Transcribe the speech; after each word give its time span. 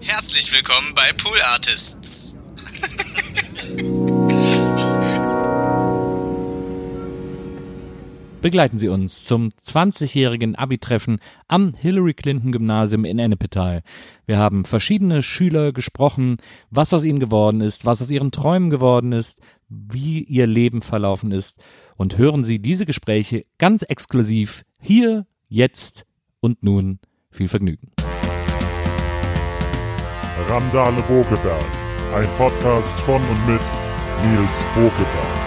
Herzlich 0.00 0.52
willkommen 0.52 0.94
bei 0.94 1.12
Pool 1.16 1.38
Artists. 1.52 2.36
Begleiten 8.42 8.78
Sie 8.78 8.88
uns 8.88 9.24
zum 9.24 9.52
20-jährigen 9.64 10.56
Abi-Treffen 10.56 11.18
am 11.48 11.72
Hillary 11.74 12.14
Clinton 12.14 12.52
Gymnasium 12.52 13.04
in 13.04 13.18
Ennepetal. 13.18 13.82
Wir 14.26 14.38
haben 14.38 14.64
verschiedene 14.64 15.22
Schüler 15.22 15.72
gesprochen, 15.72 16.36
was 16.70 16.92
aus 16.92 17.04
ihnen 17.04 17.20
geworden 17.20 17.60
ist, 17.60 17.84
was 17.84 18.02
aus 18.02 18.10
ihren 18.10 18.32
Träumen 18.32 18.70
geworden 18.70 19.12
ist, 19.12 19.40
wie 19.68 20.22
ihr 20.22 20.46
Leben 20.46 20.82
verlaufen 20.82 21.32
ist 21.32 21.60
und 21.96 22.18
hören 22.18 22.44
Sie 22.44 22.58
diese 22.58 22.86
Gespräche 22.86 23.46
ganz 23.58 23.82
exklusiv 23.82 24.64
hier, 24.80 25.26
jetzt 25.48 26.06
und 26.40 26.62
nun. 26.62 26.98
Viel 27.30 27.48
Vergnügen. 27.48 27.95
Randale 30.44 31.02
Bokeberg, 31.02 31.64
ein 32.14 32.28
Podcast 32.36 33.00
von 33.00 33.22
und 33.22 33.46
mit 33.46 33.62
Nils 34.22 34.66
Bokeberg. 34.74 35.45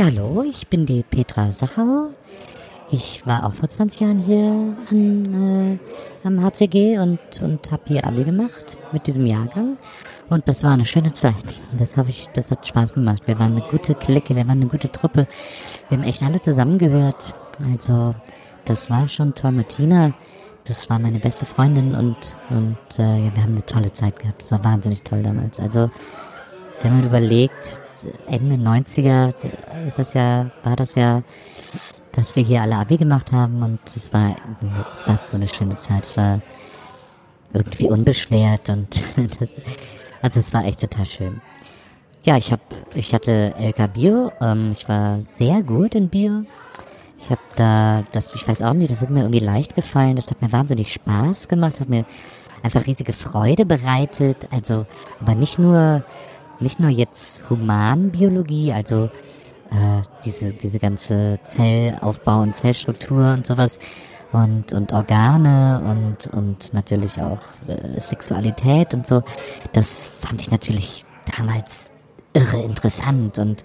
Ja, 0.00 0.06
hallo, 0.06 0.42
ich 0.48 0.66
bin 0.66 0.86
die 0.86 1.02
Petra 1.02 1.52
Sachau. 1.52 2.08
Ich 2.90 3.26
war 3.26 3.44
auch 3.44 3.52
vor 3.52 3.68
20 3.68 4.00
Jahren 4.00 4.18
hier 4.20 4.74
an, 4.90 5.78
äh, 6.24 6.26
am 6.26 6.42
HCG 6.42 6.98
und, 6.98 7.18
und 7.42 7.70
habe 7.70 7.82
hier 7.88 8.06
Abi 8.06 8.24
gemacht 8.24 8.78
mit 8.92 9.06
diesem 9.06 9.26
Jahrgang. 9.26 9.76
Und 10.30 10.48
das 10.48 10.64
war 10.64 10.72
eine 10.72 10.86
schöne 10.86 11.12
Zeit. 11.12 11.34
Das 11.76 11.98
habe 11.98 12.08
ich, 12.08 12.28
das 12.28 12.50
hat 12.50 12.66
Spaß 12.66 12.94
gemacht. 12.94 13.24
Wir 13.26 13.38
waren 13.38 13.52
eine 13.52 13.60
gute 13.60 13.94
Clique, 13.94 14.34
wir 14.34 14.48
waren 14.48 14.62
eine 14.62 14.68
gute 14.68 14.90
Truppe. 14.90 15.26
Wir 15.90 15.98
haben 15.98 16.04
echt 16.04 16.22
alle 16.22 16.40
zusammengehört. 16.40 17.34
Also, 17.62 18.14
das 18.64 18.88
war 18.88 19.06
schon 19.06 19.34
toll. 19.34 19.52
Martina, 19.52 20.14
das 20.64 20.88
war 20.88 20.98
meine 20.98 21.18
beste 21.18 21.44
Freundin 21.44 21.94
und, 21.94 22.38
und 22.48 22.78
äh, 22.98 23.26
ja, 23.26 23.34
wir 23.34 23.42
haben 23.42 23.52
eine 23.52 23.66
tolle 23.66 23.92
Zeit 23.92 24.18
gehabt. 24.18 24.40
Es 24.40 24.50
war 24.50 24.64
wahnsinnig 24.64 25.02
toll 25.02 25.22
damals. 25.22 25.60
Also, 25.60 25.90
wenn 26.80 26.96
man 26.96 27.04
überlegt, 27.04 27.79
Ende 28.26 28.56
90er 28.56 29.34
ist 29.86 29.98
das 29.98 30.14
ja, 30.14 30.50
war 30.62 30.76
das 30.76 30.94
ja, 30.94 31.22
dass 32.12 32.36
wir 32.36 32.42
hier 32.42 32.62
alle 32.62 32.76
Abi 32.76 32.96
gemacht 32.96 33.32
haben 33.32 33.62
und 33.62 33.80
es 33.94 34.12
war, 34.12 34.36
es 34.92 35.06
war 35.06 35.20
so 35.24 35.36
eine 35.36 35.48
schöne 35.48 35.76
Zeit. 35.78 36.04
Es 36.04 36.16
war 36.16 36.40
irgendwie 37.52 37.88
unbeschwert 37.88 38.68
und 38.68 38.88
das, 39.40 39.56
also 40.22 40.40
es 40.40 40.52
war 40.52 40.64
echt 40.64 40.80
total 40.80 41.06
schön. 41.06 41.40
Ja, 42.22 42.36
ich 42.36 42.52
habe, 42.52 42.62
ich 42.94 43.14
hatte 43.14 43.54
LK 43.58 43.92
Bio, 43.94 44.32
ähm, 44.40 44.72
ich 44.72 44.88
war 44.88 45.22
sehr 45.22 45.62
gut 45.62 45.94
in 45.94 46.08
Bio. 46.08 46.44
Ich 47.18 47.30
habe 47.30 47.40
da, 47.56 48.02
das, 48.12 48.34
ich 48.34 48.46
weiß 48.46 48.62
auch 48.62 48.74
nicht, 48.74 48.90
das 48.90 49.02
ist 49.02 49.10
mir 49.10 49.20
irgendwie 49.20 49.40
leicht 49.40 49.74
gefallen. 49.74 50.16
Das 50.16 50.30
hat 50.30 50.40
mir 50.42 50.52
wahnsinnig 50.52 50.92
Spaß 50.92 51.48
gemacht, 51.48 51.80
hat 51.80 51.88
mir 51.88 52.04
einfach 52.62 52.86
riesige 52.86 53.12
Freude 53.12 53.64
bereitet. 53.64 54.48
Also, 54.50 54.86
aber 55.20 55.34
nicht 55.34 55.58
nur 55.58 56.04
nicht 56.60 56.80
nur 56.80 56.90
jetzt 56.90 57.48
Humanbiologie, 57.48 58.72
also 58.72 59.10
äh, 59.70 60.02
diese, 60.24 60.52
diese 60.52 60.78
ganze 60.78 61.38
Zellaufbau 61.44 62.40
und 62.42 62.54
Zellstruktur 62.54 63.32
und 63.32 63.46
sowas 63.46 63.78
und, 64.32 64.72
und 64.72 64.92
Organe 64.92 65.80
und, 65.84 66.32
und 66.32 66.72
natürlich 66.74 67.20
auch 67.20 67.40
äh, 67.66 68.00
Sexualität 68.00 68.94
und 68.94 69.06
so. 69.06 69.22
Das 69.72 70.12
fand 70.20 70.40
ich 70.42 70.50
natürlich 70.50 71.04
damals 71.36 71.88
irre 72.32 72.62
interessant 72.62 73.38
und 73.38 73.64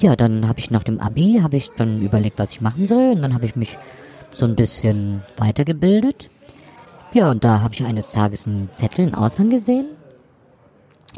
ja, 0.00 0.14
dann 0.14 0.46
habe 0.48 0.60
ich 0.60 0.70
nach 0.70 0.84
dem 0.84 1.00
Abi, 1.00 1.40
habe 1.42 1.56
ich 1.56 1.70
dann 1.76 2.00
überlegt, 2.00 2.38
was 2.38 2.52
ich 2.52 2.60
machen 2.60 2.86
soll 2.86 3.12
und 3.12 3.22
dann 3.22 3.34
habe 3.34 3.46
ich 3.46 3.56
mich 3.56 3.76
so 4.32 4.46
ein 4.46 4.54
bisschen 4.54 5.22
weitergebildet. 5.36 6.30
Ja, 7.12 7.30
und 7.30 7.42
da 7.42 7.62
habe 7.62 7.74
ich 7.74 7.84
eines 7.84 8.10
Tages 8.10 8.46
einen 8.46 8.72
Zettel, 8.72 9.06
einen 9.06 9.14
Aushang 9.14 9.50
gesehen 9.50 9.97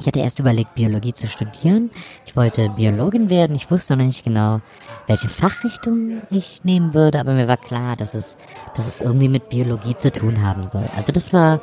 ich 0.00 0.06
hatte 0.06 0.20
erst 0.20 0.38
überlegt, 0.38 0.74
Biologie 0.74 1.12
zu 1.12 1.26
studieren. 1.28 1.90
Ich 2.24 2.34
wollte 2.34 2.70
Biologin 2.70 3.28
werden. 3.28 3.54
Ich 3.54 3.70
wusste 3.70 3.96
noch 3.96 4.04
nicht 4.04 4.24
genau, 4.24 4.60
welche 5.06 5.28
Fachrichtung 5.28 6.22
ich 6.30 6.64
nehmen 6.64 6.94
würde, 6.94 7.20
aber 7.20 7.34
mir 7.34 7.48
war 7.48 7.58
klar, 7.58 7.96
dass 7.96 8.14
es, 8.14 8.38
dass 8.76 8.86
es 8.86 9.00
irgendwie 9.02 9.28
mit 9.28 9.50
Biologie 9.50 9.94
zu 9.94 10.10
tun 10.10 10.42
haben 10.42 10.66
soll. 10.66 10.88
Also 10.96 11.12
das 11.12 11.34
war, 11.34 11.60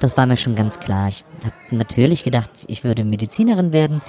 das 0.00 0.16
war 0.16 0.26
mir 0.26 0.36
schon 0.36 0.54
ganz 0.54 0.78
klar. 0.78 1.08
Ich 1.08 1.24
habe 1.44 1.54
natürlich 1.70 2.22
gedacht, 2.22 2.50
ich 2.68 2.84
würde 2.84 3.04
Medizinerin 3.04 3.72
werden. 3.72 4.00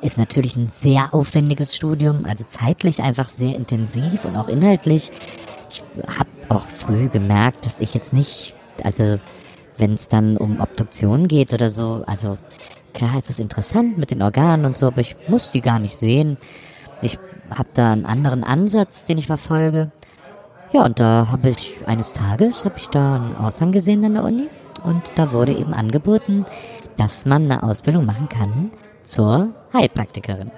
Ist 0.00 0.16
natürlich 0.16 0.56
ein 0.56 0.68
sehr 0.70 1.12
aufwendiges 1.12 1.74
Studium, 1.74 2.24
also 2.24 2.44
zeitlich 2.44 3.00
einfach 3.00 3.28
sehr 3.28 3.56
intensiv 3.56 4.24
und 4.24 4.36
auch 4.36 4.48
inhaltlich. 4.48 5.10
Ich 5.70 5.82
habe 6.06 6.30
auch 6.48 6.66
früh 6.66 7.08
gemerkt, 7.08 7.66
dass 7.66 7.80
ich 7.80 7.92
jetzt 7.94 8.12
nicht, 8.12 8.54
also 8.82 9.18
wenn 9.78 9.94
es 9.94 10.08
dann 10.08 10.36
um 10.36 10.60
Obduktion 10.60 11.28
geht 11.28 11.54
oder 11.54 11.70
so, 11.70 12.02
also 12.06 12.36
klar 12.92 13.16
ist 13.16 13.30
es 13.30 13.38
interessant 13.38 13.98
mit 13.98 14.10
den 14.10 14.22
Organen 14.22 14.64
und 14.64 14.76
so, 14.76 14.86
aber 14.86 15.00
ich 15.00 15.16
muss 15.28 15.50
die 15.50 15.60
gar 15.60 15.78
nicht 15.78 15.96
sehen. 15.96 16.36
Ich 17.00 17.18
habe 17.50 17.68
da 17.74 17.92
einen 17.92 18.06
anderen 18.06 18.44
Ansatz, 18.44 19.04
den 19.04 19.18
ich 19.18 19.26
verfolge. 19.26 19.90
Ja, 20.72 20.84
und 20.84 21.00
da 21.00 21.28
habe 21.30 21.50
ich 21.50 21.78
eines 21.86 22.12
Tages 22.12 22.64
habe 22.64 22.74
ich 22.76 22.88
da 22.88 23.16
einen 23.16 23.36
Aushang 23.36 23.72
gesehen 23.72 24.04
an 24.04 24.14
der 24.14 24.24
Uni 24.24 24.48
und 24.84 25.12
da 25.14 25.32
wurde 25.32 25.52
eben 25.52 25.72
angeboten, 25.72 26.44
dass 26.98 27.24
man 27.24 27.44
eine 27.44 27.62
Ausbildung 27.62 28.04
machen 28.04 28.28
kann 28.28 28.70
zur 29.04 29.54
Heilpraktikerin. 29.72 30.50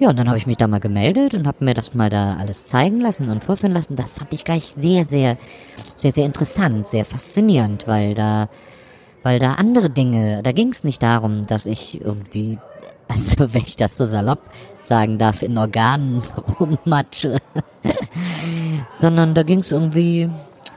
Ja, 0.00 0.10
und 0.10 0.18
dann 0.18 0.28
habe 0.28 0.38
ich 0.38 0.46
mich 0.46 0.56
da 0.56 0.68
mal 0.68 0.78
gemeldet 0.78 1.34
und 1.34 1.48
habe 1.48 1.64
mir 1.64 1.74
das 1.74 1.92
mal 1.92 2.08
da 2.08 2.36
alles 2.36 2.64
zeigen 2.64 3.00
lassen 3.00 3.28
und 3.30 3.42
vorführen 3.42 3.72
lassen. 3.72 3.96
Das 3.96 4.14
fand 4.14 4.32
ich 4.32 4.44
gleich 4.44 4.66
sehr, 4.66 5.04
sehr, 5.04 5.36
sehr, 5.96 6.12
sehr 6.12 6.24
interessant, 6.24 6.86
sehr 6.86 7.04
faszinierend, 7.04 7.88
weil 7.88 8.14
da, 8.14 8.48
weil 9.24 9.40
da 9.40 9.54
andere 9.54 9.90
Dinge, 9.90 10.40
da 10.44 10.52
ging 10.52 10.68
es 10.68 10.84
nicht 10.84 11.02
darum, 11.02 11.46
dass 11.46 11.66
ich 11.66 12.00
irgendwie, 12.00 12.58
also 13.08 13.52
wenn 13.52 13.62
ich 13.62 13.74
das 13.74 13.96
so 13.96 14.06
salopp 14.06 14.38
sagen 14.84 15.18
darf, 15.18 15.42
in 15.42 15.58
Organen 15.58 16.22
rummatsche, 16.60 17.38
sondern 18.94 19.34
da 19.34 19.42
ging 19.42 19.58
es 19.58 19.72
irgendwie, 19.72 20.30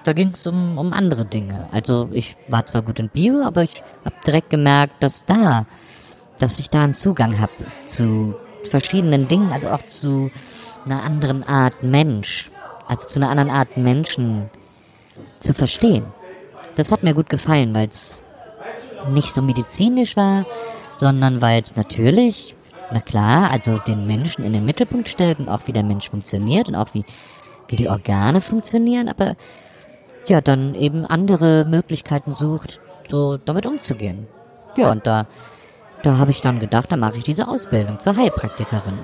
da 0.03 0.13
ging 0.13 0.29
es 0.29 0.47
um, 0.47 0.79
um 0.79 0.93
andere 0.93 1.25
Dinge. 1.25 1.69
Also 1.71 2.09
ich 2.11 2.35
war 2.47 2.65
zwar 2.65 2.81
gut 2.81 2.99
in 2.99 3.09
Bio, 3.09 3.43
aber 3.43 3.61
ich 3.61 3.83
habe 4.03 4.15
direkt 4.25 4.49
gemerkt, 4.49 5.03
dass 5.03 5.25
da, 5.25 5.67
dass 6.39 6.57
ich 6.57 6.71
da 6.71 6.83
einen 6.83 6.95
Zugang 6.95 7.39
habe 7.39 7.53
zu 7.85 8.35
verschiedenen 8.67 9.27
Dingen, 9.27 9.51
also 9.51 9.69
auch 9.69 9.85
zu 9.85 10.31
einer 10.85 11.03
anderen 11.03 11.43
Art 11.43 11.83
Mensch, 11.83 12.51
also 12.87 13.07
zu 13.07 13.19
einer 13.19 13.29
anderen 13.29 13.49
Art 13.49 13.77
Menschen 13.77 14.49
zu 15.39 15.53
verstehen. 15.53 16.05
Das 16.75 16.91
hat 16.91 17.03
mir 17.03 17.13
gut 17.13 17.29
gefallen, 17.29 17.75
weil 17.75 17.87
es 17.87 18.21
nicht 19.09 19.33
so 19.33 19.41
medizinisch 19.41 20.15
war, 20.15 20.45
sondern 20.97 21.41
weil 21.41 21.61
es 21.61 21.75
natürlich, 21.75 22.55
na 22.91 22.99
klar, 23.01 23.51
also 23.51 23.77
den 23.77 24.07
Menschen 24.07 24.43
in 24.43 24.53
den 24.53 24.65
Mittelpunkt 24.65 25.07
stellt 25.07 25.39
und 25.39 25.49
auch 25.49 25.61
wie 25.65 25.73
der 25.73 25.83
Mensch 25.83 26.09
funktioniert 26.09 26.69
und 26.69 26.75
auch 26.75 26.93
wie, 26.93 27.03
wie 27.67 27.75
die 27.75 27.89
Organe 27.89 28.41
funktionieren, 28.41 29.09
aber 29.09 29.35
ja, 30.27 30.41
dann 30.41 30.75
eben 30.75 31.05
andere 31.05 31.65
Möglichkeiten 31.65 32.31
sucht, 32.31 32.79
so 33.07 33.37
damit 33.37 33.65
umzugehen. 33.65 34.27
Ja, 34.77 34.91
und 34.91 35.07
da 35.07 35.25
da 36.03 36.17
habe 36.17 36.31
ich 36.31 36.41
dann 36.41 36.59
gedacht, 36.59 36.91
da 36.91 36.97
mache 36.97 37.17
ich 37.17 37.23
diese 37.23 37.47
Ausbildung 37.47 37.99
zur 37.99 38.15
Heilpraktikerin. 38.15 38.99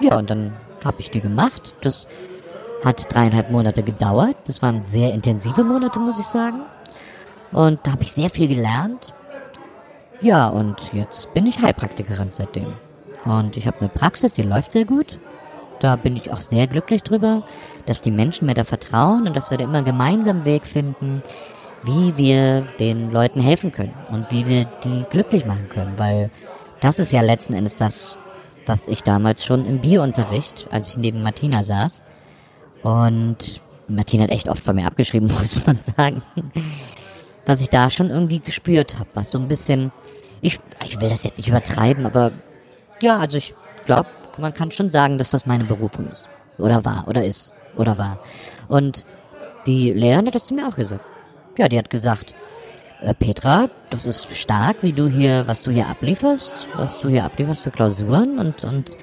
Ja, 0.00 0.18
und 0.18 0.30
dann 0.30 0.54
habe 0.84 1.00
ich 1.00 1.10
die 1.10 1.20
gemacht. 1.20 1.74
Das 1.80 2.08
hat 2.84 3.12
dreieinhalb 3.12 3.50
Monate 3.50 3.82
gedauert. 3.82 4.36
Das 4.46 4.62
waren 4.62 4.84
sehr 4.84 5.12
intensive 5.12 5.64
Monate, 5.64 5.98
muss 5.98 6.18
ich 6.18 6.26
sagen. 6.26 6.62
Und 7.52 7.80
da 7.84 7.92
habe 7.92 8.02
ich 8.02 8.12
sehr 8.12 8.30
viel 8.30 8.48
gelernt. 8.48 9.14
Ja, 10.20 10.48
und 10.48 10.92
jetzt 10.92 11.32
bin 11.34 11.46
ich 11.46 11.62
Heilpraktikerin 11.62 12.28
seitdem. 12.32 12.74
Und 13.24 13.56
ich 13.56 13.66
habe 13.66 13.80
eine 13.80 13.88
Praxis, 13.88 14.34
die 14.34 14.42
läuft 14.42 14.72
sehr 14.72 14.84
gut. 14.84 15.18
Da 15.80 15.96
bin 15.96 16.16
ich 16.16 16.30
auch 16.30 16.40
sehr 16.40 16.66
glücklich 16.66 17.02
drüber, 17.02 17.42
dass 17.86 18.00
die 18.00 18.12
Menschen 18.12 18.46
mir 18.46 18.54
da 18.54 18.64
vertrauen 18.64 19.26
und 19.26 19.36
dass 19.36 19.50
wir 19.50 19.58
da 19.58 19.64
immer 19.64 19.82
gemeinsam 19.82 20.36
einen 20.36 20.44
Weg 20.44 20.66
finden, 20.66 21.22
wie 21.82 22.16
wir 22.16 22.62
den 22.78 23.10
Leuten 23.10 23.40
helfen 23.40 23.72
können 23.72 23.94
und 24.10 24.30
wie 24.30 24.46
wir 24.46 24.64
die 24.84 25.04
glücklich 25.10 25.46
machen 25.46 25.68
können, 25.68 25.98
weil 25.98 26.30
das 26.80 26.98
ist 26.98 27.12
ja 27.12 27.20
letzten 27.20 27.54
Endes 27.54 27.76
das, 27.76 28.18
was 28.66 28.88
ich 28.88 29.02
damals 29.02 29.44
schon 29.44 29.64
im 29.64 29.80
Biounterricht, 29.80 30.68
als 30.70 30.90
ich 30.90 30.96
neben 30.98 31.22
Martina 31.22 31.62
saß, 31.62 32.04
und 32.82 33.60
Martina 33.88 34.24
hat 34.24 34.30
echt 34.30 34.48
oft 34.48 34.64
von 34.64 34.76
mir 34.76 34.86
abgeschrieben, 34.86 35.28
muss 35.38 35.66
man 35.66 35.76
sagen, 35.76 36.22
was 37.46 37.60
ich 37.60 37.68
da 37.68 37.90
schon 37.90 38.10
irgendwie 38.10 38.40
gespürt 38.40 38.98
habe, 38.98 39.10
was 39.14 39.30
so 39.30 39.38
ein 39.38 39.48
bisschen 39.48 39.92
ich, 40.42 40.58
ich 40.84 41.00
will 41.00 41.08
das 41.08 41.24
jetzt 41.24 41.38
nicht 41.38 41.48
übertreiben, 41.48 42.04
aber 42.04 42.32
ja, 43.00 43.18
also 43.18 43.38
ich 43.38 43.54
glaube, 43.86 44.08
man 44.38 44.52
kann 44.52 44.70
schon 44.70 44.90
sagen, 44.90 45.16
dass 45.16 45.30
das 45.30 45.46
meine 45.46 45.64
Berufung 45.64 46.08
ist. 46.08 46.28
Oder 46.58 46.84
war, 46.84 47.06
oder 47.08 47.24
ist, 47.24 47.54
oder 47.76 47.96
war. 47.96 48.18
Und 48.68 49.06
die 49.66 49.92
Lehrerin 49.92 50.26
hat 50.26 50.34
das 50.34 50.46
zu 50.48 50.54
mir 50.54 50.68
auch 50.68 50.76
gesagt. 50.76 51.04
Ja, 51.58 51.68
die 51.68 51.78
hat 51.78 51.90
gesagt, 51.90 52.34
äh, 53.02 53.14
Petra, 53.14 53.68
das 53.90 54.06
ist 54.06 54.34
stark, 54.34 54.82
wie 54.82 54.92
du 54.92 55.08
hier, 55.08 55.46
was 55.46 55.62
du 55.62 55.70
hier 55.70 55.88
ablieferst, 55.88 56.68
was 56.76 56.98
du 57.00 57.08
hier 57.08 57.24
ablieferst 57.24 57.64
für 57.64 57.70
Klausuren 57.70 58.38
und, 58.38 58.64
und 58.64 58.96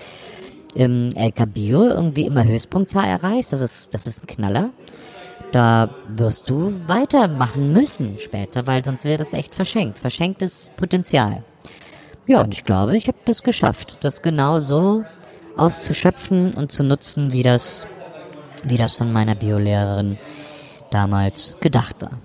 im 0.74 1.12
LK 1.16 1.54
Bio 1.54 1.84
irgendwie 1.88 2.26
immer 2.26 2.44
Höchstpunktzahl 2.44 3.06
erreichst. 3.06 3.54
Das 3.54 3.62
ist, 3.62 3.94
das 3.94 4.08
ist 4.08 4.24
ein 4.24 4.28
Knaller. 4.28 4.70
Da 5.52 5.90
wirst 6.08 6.50
du 6.50 6.74
weitermachen 6.88 7.74
müssen 7.74 8.20
später, 8.20 8.68
weil 8.68 8.86
sonst 8.86 9.04
wäre 9.04 9.18
das 9.18 9.34
echt 9.34 9.56
verschenkt. 9.56 9.98
Verschenktes 9.98 10.72
Potenzial. 10.78 11.44
Ja, 12.28 12.42
und 12.42 12.54
ich 12.54 12.64
glaube, 12.66 12.96
ich 12.96 13.08
habe 13.08 13.18
das 13.26 13.42
geschafft, 13.42 13.98
das 14.02 14.22
genau 14.22 14.60
so 14.60 15.04
auszuschöpfen 15.58 16.54
und 16.54 16.72
zu 16.72 16.84
nutzen, 16.84 17.32
wie 17.34 17.42
das, 17.42 17.88
wie 18.64 18.78
das 18.78 18.96
von 18.96 19.12
meiner 19.12 19.34
Biolehrerin 19.36 20.20
damals 20.92 21.58
gedacht 21.60 21.96
war. 22.02 22.20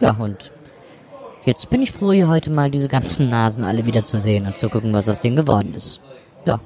Ja, 0.00 0.16
und 0.18 0.52
jetzt 1.44 1.70
bin 1.70 1.82
ich 1.82 1.92
froh, 1.92 2.12
hier 2.12 2.28
heute 2.28 2.50
mal 2.50 2.70
diese 2.70 2.88
ganzen 2.88 3.30
Nasen 3.30 3.64
alle 3.64 3.86
wieder 3.86 4.04
zu 4.04 4.18
sehen 4.18 4.46
und 4.46 4.56
zu 4.56 4.68
gucken, 4.68 4.92
was 4.92 5.08
aus 5.08 5.20
denen 5.20 5.36
geworden 5.36 5.74
ist. 5.74 6.00
Ja. 6.44 6.60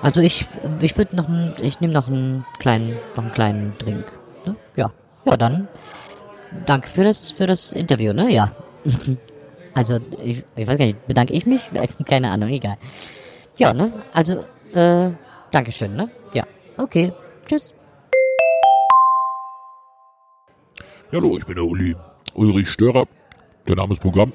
Also 0.00 0.20
ich, 0.20 0.46
ich 0.80 0.96
würde 0.98 1.16
noch 1.16 1.28
einen, 1.28 1.54
ich 1.60 1.80
nehme 1.80 1.92
noch 1.92 2.08
einen 2.08 2.44
kleinen, 2.58 2.96
noch 3.16 3.24
einen 3.24 3.32
kleinen 3.32 3.78
Drink. 3.78 4.12
Ne? 4.44 4.56
Ja. 4.76 4.90
Ja, 5.24 5.36
dann. 5.36 5.68
Danke 6.66 6.88
für 6.88 7.04
das, 7.04 7.30
für 7.30 7.46
das 7.46 7.72
Interview, 7.72 8.12
ne? 8.12 8.30
Ja. 8.32 8.50
also, 9.74 9.98
ich, 10.22 10.44
ich 10.56 10.66
weiß 10.66 10.76
gar 10.78 10.86
nicht, 10.86 11.06
bedanke 11.06 11.32
ich 11.32 11.46
mich? 11.46 11.70
Keine 12.08 12.30
Ahnung, 12.30 12.48
egal. 12.48 12.76
Ja, 13.56 13.72
ne? 13.72 13.92
Also, 14.12 14.44
äh, 14.74 15.10
Dankeschön, 15.52 15.94
ne? 15.94 16.10
Ja. 16.34 16.44
Okay. 16.76 17.12
Tschüss. 17.48 17.74
Hallo, 21.14 21.36
ich 21.36 21.44
bin 21.44 21.56
der 21.56 21.66
Uli. 21.66 21.94
Ulrich 22.32 22.70
Störer. 22.70 23.06
Der 23.68 23.76
Name 23.76 23.92
ist 23.92 24.00
Programm. 24.00 24.32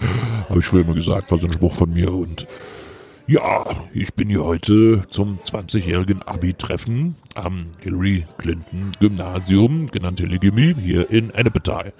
Habe 0.48 0.58
ich 0.58 0.64
früher 0.64 0.80
immer 0.80 0.94
gesagt, 0.94 1.30
war 1.30 1.38
so 1.38 1.46
ein 1.46 1.52
Spruch 1.52 1.74
von 1.74 1.92
mir. 1.92 2.12
Und 2.12 2.48
ja, 3.28 3.64
ich 3.94 4.12
bin 4.14 4.28
hier 4.28 4.42
heute 4.42 5.04
zum 5.10 5.38
20-jährigen 5.44 6.22
Abi-Treffen 6.24 7.14
am 7.36 7.68
Hillary 7.78 8.24
Clinton 8.38 8.90
Gymnasium, 8.98 9.86
genannt 9.86 10.18
Hilligimi, 10.18 10.74
hier 10.74 11.08
in 11.08 11.30
Ennepetal. 11.30 11.92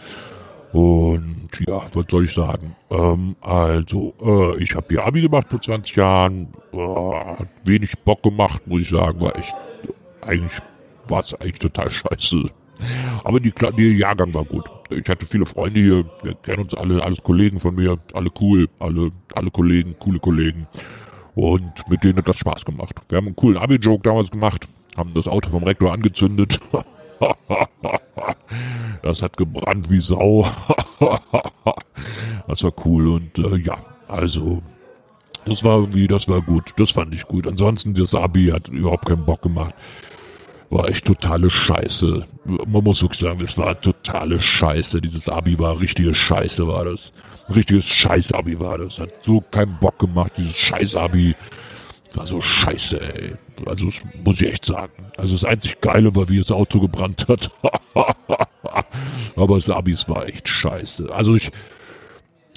Und 0.72 1.48
ja, 1.68 1.80
was 1.94 2.06
soll 2.10 2.24
ich 2.24 2.34
sagen? 2.34 2.74
Ähm, 2.90 3.36
also, 3.40 4.14
äh, 4.20 4.60
ich 4.60 4.74
habe 4.74 4.86
hier 4.90 5.04
Abi 5.04 5.20
gemacht 5.20 5.46
vor 5.48 5.62
20 5.62 5.94
Jahren. 5.94 6.48
Äh, 6.72 6.78
hat 7.38 7.48
wenig 7.62 7.96
Bock 8.00 8.24
gemacht, 8.24 8.66
muss 8.66 8.80
ich 8.80 8.88
sagen. 8.88 9.20
War 9.20 9.36
echt, 9.36 9.54
eigentlich 10.22 10.58
war 11.06 11.20
es 11.20 11.32
eigentlich 11.34 11.60
total 11.60 11.88
scheiße. 11.88 12.50
Aber 13.24 13.40
die, 13.40 13.52
die 13.76 13.96
Jahrgang 13.96 14.32
war 14.34 14.44
gut. 14.44 14.64
Ich 14.90 15.08
hatte 15.08 15.26
viele 15.26 15.46
Freunde 15.46 15.80
hier. 15.80 16.04
Wir 16.22 16.34
kennen 16.34 16.62
uns 16.62 16.74
alle, 16.74 17.02
alles 17.02 17.22
Kollegen 17.22 17.60
von 17.60 17.74
mir. 17.74 17.98
Alle 18.12 18.30
cool. 18.40 18.68
Alle, 18.78 19.12
alle 19.34 19.50
Kollegen, 19.50 19.96
coole 19.98 20.18
Kollegen. 20.18 20.66
Und 21.34 21.88
mit 21.88 22.04
denen 22.04 22.18
hat 22.18 22.28
das 22.28 22.38
Spaß 22.38 22.64
gemacht. 22.64 23.00
Wir 23.08 23.18
haben 23.18 23.26
einen 23.26 23.36
coolen 23.36 23.56
Abi-Joke 23.56 24.02
damals 24.02 24.30
gemacht. 24.30 24.68
Haben 24.96 25.14
das 25.14 25.28
Auto 25.28 25.50
vom 25.50 25.62
Rektor 25.62 25.92
angezündet. 25.92 26.60
das 29.02 29.22
hat 29.22 29.36
gebrannt 29.36 29.88
wie 29.88 30.00
Sau. 30.00 30.46
das 32.48 32.62
war 32.62 32.72
cool. 32.84 33.08
Und 33.08 33.38
äh, 33.38 33.56
ja, 33.56 33.78
also 34.08 34.62
das 35.46 35.64
war 35.64 35.78
irgendwie, 35.78 36.06
das 36.06 36.28
war 36.28 36.42
gut. 36.42 36.72
Das 36.76 36.90
fand 36.90 37.14
ich 37.14 37.26
gut. 37.26 37.46
Ansonsten, 37.46 37.94
das 37.94 38.14
Abi 38.14 38.48
hat 38.48 38.68
überhaupt 38.68 39.06
keinen 39.06 39.24
Bock 39.24 39.42
gemacht 39.42 39.74
war 40.72 40.88
echt 40.88 41.06
totale 41.06 41.50
Scheiße. 41.50 42.26
Man 42.44 42.84
muss 42.84 43.02
wirklich 43.02 43.20
sagen, 43.20 43.40
es 43.42 43.58
war 43.58 43.78
totale 43.80 44.40
Scheiße. 44.40 45.00
Dieses 45.00 45.28
Abi 45.28 45.58
war 45.58 45.78
richtige 45.78 46.14
Scheiße, 46.14 46.66
war 46.66 46.86
das. 46.86 47.12
Ein 47.48 47.54
richtiges 47.54 47.92
Scheiß-Abi 47.92 48.58
war 48.58 48.78
das. 48.78 48.98
Hat 48.98 49.10
so 49.22 49.40
keinen 49.40 49.76
Bock 49.78 49.98
gemacht, 49.98 50.32
dieses 50.36 50.58
Scheiß-Abi. 50.58 51.34
War 52.14 52.26
so 52.26 52.40
scheiße, 52.40 53.00
ey. 53.00 53.32
Also, 53.66 53.86
das 53.86 54.00
muss 54.24 54.40
ich 54.40 54.48
echt 54.48 54.64
sagen. 54.64 54.92
Also, 55.16 55.34
das 55.34 55.44
einzig 55.44 55.80
Geile 55.80 56.14
war, 56.14 56.28
wie 56.28 56.38
das 56.38 56.52
Auto 56.52 56.80
gebrannt 56.80 57.26
hat. 57.28 57.50
Aber 59.36 59.54
das 59.56 59.68
Abi 59.68 59.94
war 60.06 60.26
echt 60.26 60.48
scheiße. 60.48 61.12
Also, 61.12 61.34
ich, 61.34 61.50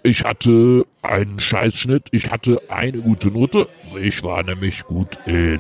ich 0.04 0.24
hatte 0.24 0.86
einen 1.10 1.40
Scheißschnitt. 1.40 2.08
Ich 2.12 2.32
hatte 2.32 2.62
eine 2.70 3.00
gute 3.02 3.30
Note. 3.30 3.68
Ich 4.02 4.24
war 4.24 4.44
nämlich 4.44 4.84
gut 4.84 5.18
in 5.26 5.60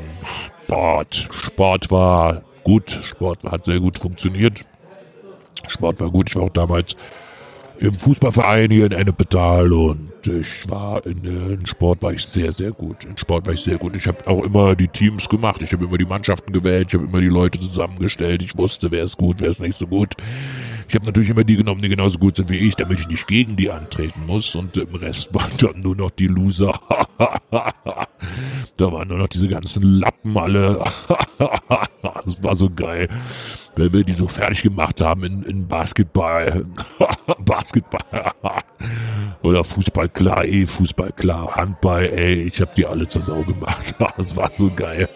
Sport. 0.63 1.29
Sport 1.45 1.91
war 1.91 2.43
gut. 2.63 2.89
Sport 2.89 3.43
hat 3.43 3.65
sehr 3.65 3.79
gut 3.79 3.99
funktioniert. 3.99 4.65
Sport 5.67 5.99
war 6.01 6.11
gut. 6.11 6.29
Ich 6.29 6.35
war 6.35 6.43
auch 6.43 6.49
damals 6.49 6.95
im 7.79 7.99
Fußballverein 7.99 8.71
hier 8.71 8.85
in 8.85 8.91
Ennepetal 8.91 9.71
und 9.71 10.11
ich 10.27 10.69
war 10.69 11.05
in, 11.05 11.23
in 11.23 11.65
Sport 11.65 12.01
war 12.01 12.13
ich 12.13 12.25
sehr, 12.25 12.51
sehr 12.51 12.71
gut. 12.71 13.03
In 13.03 13.17
Sport 13.17 13.45
war 13.45 13.53
ich 13.53 13.61
sehr 13.61 13.77
gut. 13.77 13.95
Ich 13.95 14.07
habe 14.07 14.25
auch 14.27 14.43
immer 14.43 14.75
die 14.75 14.87
Teams 14.87 15.29
gemacht. 15.29 15.61
Ich 15.61 15.71
habe 15.73 15.85
immer 15.85 15.97
die 15.97 16.05
Mannschaften 16.05 16.51
gewählt. 16.53 16.87
Ich 16.89 16.93
habe 16.95 17.05
immer 17.05 17.21
die 17.21 17.27
Leute 17.27 17.59
zusammengestellt. 17.59 18.41
Ich 18.41 18.57
wusste, 18.57 18.91
wer 18.91 19.03
ist 19.03 19.17
gut, 19.17 19.41
wer 19.41 19.49
ist 19.49 19.59
nicht 19.59 19.77
so 19.77 19.87
gut. 19.87 20.15
Ich 20.87 20.95
habe 20.95 21.05
natürlich 21.05 21.29
immer 21.29 21.43
die 21.43 21.57
genommen, 21.57 21.81
die 21.81 21.89
genauso 21.89 22.19
gut 22.19 22.35
sind 22.35 22.49
wie 22.49 22.57
ich, 22.57 22.75
damit 22.75 22.99
ich 22.99 23.07
nicht 23.07 23.27
gegen 23.27 23.55
die 23.55 23.71
antreten 23.71 24.25
muss. 24.25 24.55
Und 24.55 24.77
im 24.77 24.95
Rest 24.95 25.29
waren 25.33 25.51
dann 25.57 25.81
nur 25.81 25.95
noch 25.95 26.11
die 26.11 26.27
Loser. 26.27 26.79
da 28.77 28.91
waren 28.91 29.07
nur 29.07 29.17
noch 29.17 29.27
diese 29.27 29.47
ganzen 29.47 29.83
Lappen 29.99 30.37
alle. 30.37 30.83
das 32.25 32.43
war 32.43 32.55
so 32.55 32.69
geil. 32.69 33.09
Wenn 33.75 33.91
wir 33.91 34.03
die 34.03 34.13
so 34.13 34.27
fertig 34.27 34.63
gemacht 34.63 35.01
haben 35.01 35.23
in, 35.23 35.43
in 35.43 35.67
Basketball. 35.67 36.65
Basketball. 37.39 38.31
Oder 39.41 39.63
Fußball, 39.63 40.09
klar, 40.09 40.45
eh, 40.45 40.65
Fußball, 40.65 41.11
klar. 41.11 41.55
Handball, 41.55 42.05
ey, 42.05 42.43
ich 42.43 42.61
hab 42.61 42.73
die 42.73 42.85
alle 42.85 43.07
zur 43.07 43.21
Sau 43.21 43.43
gemacht. 43.43 43.93
das 44.17 44.35
war 44.35 44.49
so 44.51 44.71
geil. 44.73 45.09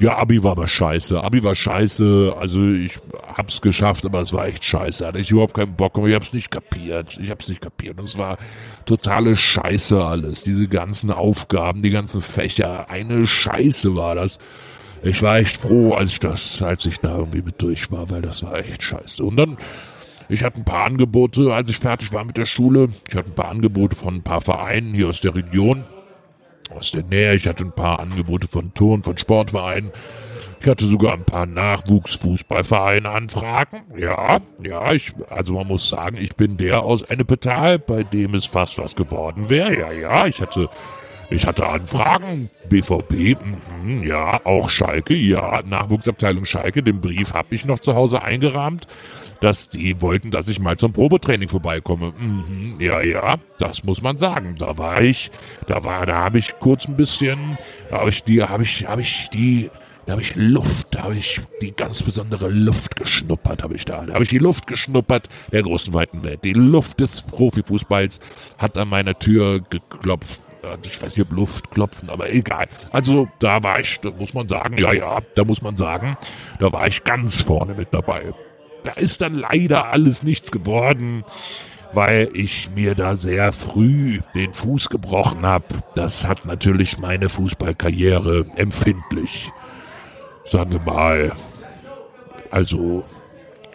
ja, 0.00 0.16
Abi 0.16 0.42
war 0.42 0.52
aber 0.52 0.66
scheiße. 0.66 1.22
Abi 1.22 1.42
war 1.42 1.54
scheiße. 1.54 2.34
Also 2.38 2.70
ich 2.70 2.98
hab's 3.36 3.60
geschafft, 3.60 4.04
aber 4.06 4.20
es 4.20 4.32
war 4.32 4.46
echt 4.46 4.64
scheiße. 4.64 5.06
Hatte 5.06 5.18
ich 5.18 5.30
überhaupt 5.30 5.54
keinen 5.54 5.76
Bock, 5.76 5.98
aber 5.98 6.08
ich 6.08 6.14
hab's 6.14 6.32
nicht 6.32 6.50
kapiert. 6.50 7.18
Ich 7.22 7.30
hab's 7.30 7.48
nicht 7.48 7.60
kapiert. 7.60 7.98
Und 7.98 8.04
es 8.04 8.18
war 8.18 8.38
totale 8.86 9.36
Scheiße 9.36 10.02
alles. 10.02 10.42
Diese 10.42 10.66
ganzen 10.66 11.10
Aufgaben, 11.10 11.82
die 11.82 11.90
ganzen 11.90 12.22
Fächer. 12.22 12.88
Eine 12.90 13.26
Scheiße 13.26 13.94
war 13.94 14.14
das. 14.14 14.38
Ich 15.02 15.22
war 15.22 15.38
echt 15.38 15.60
froh, 15.60 15.94
als 15.94 16.10
ich 16.10 16.20
das, 16.20 16.60
als 16.62 16.84
ich 16.86 17.00
da 17.00 17.16
irgendwie 17.16 17.42
mit 17.42 17.60
durch 17.62 17.90
war, 17.90 18.10
weil 18.10 18.22
das 18.22 18.42
war 18.42 18.58
echt 18.58 18.82
scheiße. 18.82 19.24
Und 19.24 19.36
dann 19.36 19.56
ich 20.30 20.44
hatte 20.44 20.60
ein 20.60 20.64
paar 20.64 20.84
Angebote, 20.84 21.52
als 21.52 21.70
ich 21.70 21.78
fertig 21.78 22.12
war 22.12 22.24
mit 22.24 22.36
der 22.36 22.46
Schule. 22.46 22.88
Ich 23.08 23.16
hatte 23.16 23.30
ein 23.30 23.34
paar 23.34 23.48
Angebote 23.48 23.96
von 23.96 24.14
ein 24.14 24.22
paar 24.22 24.40
Vereinen 24.40 24.94
hier 24.94 25.08
aus 25.08 25.20
der 25.20 25.34
Region, 25.34 25.82
aus 26.72 26.92
der 26.92 27.02
Nähe. 27.02 27.34
Ich 27.34 27.48
hatte 27.48 27.64
ein 27.64 27.72
paar 27.72 27.98
Angebote 27.98 28.46
von 28.46 28.72
Turn, 28.72 29.02
von 29.02 29.18
Sportvereinen. 29.18 29.90
Ich 30.60 30.68
hatte 30.68 30.86
sogar 30.86 31.14
ein 31.14 31.24
paar 31.24 31.46
Nachwuchsfußballvereine 31.46 33.08
Anfragen. 33.08 33.80
Ja, 33.96 34.40
ja, 34.62 34.92
ich, 34.92 35.12
also 35.28 35.54
man 35.54 35.66
muss 35.66 35.88
sagen, 35.88 36.16
ich 36.16 36.36
bin 36.36 36.58
der 36.58 36.82
aus 36.82 37.02
Ennepetal, 37.02 37.80
bei 37.80 38.04
dem 38.04 38.34
es 38.34 38.46
fast 38.46 38.78
was 38.78 38.94
geworden 38.94 39.48
wäre. 39.48 39.76
Ja, 39.76 39.90
ja, 39.90 40.26
ich 40.26 40.40
hatte, 40.40 40.68
ich 41.30 41.46
hatte 41.46 41.66
Anfragen. 41.66 42.50
BVB, 42.68 43.36
mh, 43.84 44.06
ja, 44.06 44.40
auch 44.44 44.68
Schalke, 44.70 45.14
ja, 45.14 45.62
Nachwuchsabteilung 45.62 46.44
Schalke. 46.44 46.82
Den 46.82 47.00
Brief 47.00 47.34
habe 47.34 47.54
ich 47.54 47.64
noch 47.64 47.78
zu 47.78 47.94
Hause 47.94 48.22
eingerahmt 48.22 48.86
dass 49.40 49.70
die 49.70 50.00
wollten, 50.00 50.30
dass 50.30 50.48
ich 50.48 50.60
mal 50.60 50.76
zum 50.76 50.92
Probetraining 50.92 51.48
vorbeikomme. 51.48 52.12
Mhm, 52.18 52.76
ja, 52.78 53.00
ja, 53.00 53.38
das 53.58 53.84
muss 53.84 54.02
man 54.02 54.16
sagen. 54.16 54.54
Da 54.58 54.78
war 54.78 55.02
ich, 55.02 55.30
da 55.66 55.82
war, 55.82 56.06
da 56.06 56.16
habe 56.16 56.38
ich 56.38 56.58
kurz 56.60 56.86
ein 56.86 56.96
bisschen, 56.96 57.58
da 57.90 58.00
habe 58.00 58.10
ich 58.10 58.22
die, 58.22 58.42
habe 58.42 58.62
ich, 58.62 58.86
habe 58.86 59.00
ich 59.00 59.30
die, 59.30 59.70
da 60.06 60.12
habe 60.12 60.22
ich 60.22 60.36
Luft, 60.36 60.88
da 60.90 61.04
habe 61.04 61.16
ich 61.16 61.40
die 61.62 61.72
ganz 61.72 62.02
besondere 62.02 62.48
Luft 62.48 62.96
geschnuppert, 62.96 63.62
habe 63.62 63.74
ich 63.74 63.84
da. 63.84 64.04
Da 64.04 64.14
habe 64.14 64.24
ich 64.24 64.30
die 64.30 64.38
Luft 64.38 64.66
geschnuppert 64.66 65.28
der 65.52 65.62
großen 65.62 65.94
weiten 65.94 66.22
Welt. 66.22 66.44
Die 66.44 66.52
Luft 66.52 67.00
des 67.00 67.22
Profifußballs 67.22 68.20
hat 68.58 68.76
an 68.76 68.88
meiner 68.88 69.18
Tür 69.18 69.60
geklopft. 69.60 70.49
Ich 70.84 71.02
weiß 71.02 71.16
nicht, 71.16 71.26
ob 71.26 71.32
Luft 71.32 71.70
klopfen, 71.70 72.10
aber 72.10 72.30
egal. 72.30 72.68
Also 72.90 73.28
da 73.38 73.62
war 73.62 73.80
ich, 73.80 74.00
da 74.00 74.10
muss 74.10 74.34
man 74.34 74.48
sagen, 74.48 74.76
ja, 74.78 74.92
ja, 74.92 75.18
da 75.34 75.44
muss 75.44 75.62
man 75.62 75.76
sagen, 75.76 76.16
da 76.58 76.72
war 76.72 76.86
ich 76.86 77.04
ganz 77.04 77.42
vorne 77.42 77.74
mit 77.74 77.88
dabei. 77.92 78.34
Da 78.84 78.92
ist 78.92 79.20
dann 79.20 79.34
leider 79.34 79.86
alles 79.86 80.22
nichts 80.22 80.50
geworden, 80.50 81.24
weil 81.92 82.30
ich 82.34 82.70
mir 82.74 82.94
da 82.94 83.16
sehr 83.16 83.52
früh 83.52 84.20
den 84.34 84.52
Fuß 84.52 84.88
gebrochen 84.88 85.42
habe. 85.44 85.66
Das 85.94 86.26
hat 86.26 86.46
natürlich 86.46 86.98
meine 86.98 87.28
Fußballkarriere 87.28 88.46
empfindlich, 88.56 89.50
sagen 90.44 90.72
wir 90.72 90.80
mal, 90.80 91.32
also 92.50 93.04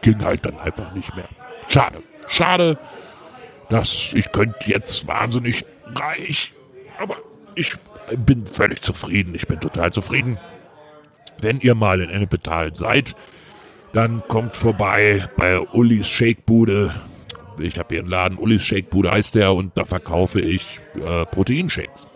ging 0.01 0.23
halt 0.23 0.45
dann 0.45 0.59
einfach 0.59 0.93
nicht 0.93 1.15
mehr. 1.15 1.27
Schade, 1.67 1.99
schade. 2.29 2.77
dass 3.69 4.13
ich 4.13 4.31
könnte 4.31 4.69
jetzt 4.69 5.07
wahnsinnig 5.07 5.65
reich, 5.95 6.53
aber 6.99 7.17
ich 7.55 7.73
bin 8.17 8.45
völlig 8.45 8.81
zufrieden. 8.81 9.35
Ich 9.35 9.47
bin 9.47 9.59
total 9.59 9.91
zufrieden. 9.91 10.37
Wenn 11.39 11.59
ihr 11.59 11.75
mal 11.75 12.01
in 12.01 12.09
Ennepetal 12.09 12.73
seid, 12.73 13.15
dann 13.93 14.23
kommt 14.27 14.55
vorbei 14.55 15.27
bei 15.37 15.59
Ullis 15.59 16.09
Shakebude. 16.09 16.93
Ich 17.57 17.79
habe 17.79 17.95
hier 17.95 18.01
einen 18.01 18.09
Laden, 18.09 18.37
Ullis 18.37 18.63
Shakebude 18.63 19.11
heißt 19.11 19.35
der, 19.35 19.53
und 19.53 19.77
da 19.77 19.85
verkaufe 19.85 20.41
ich 20.41 20.79
äh, 20.95 21.25
Proteinshakes. 21.25 22.07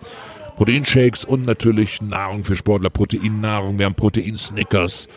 Proteinshakes 0.57 1.24
und 1.24 1.45
natürlich 1.45 2.01
Nahrung 2.01 2.43
für 2.43 2.57
Sportler, 2.57 2.89
Proteinnahrung. 2.89 3.79
Wir 3.79 3.86
haben 3.86 3.95
Proteinsnickers. 3.95 5.07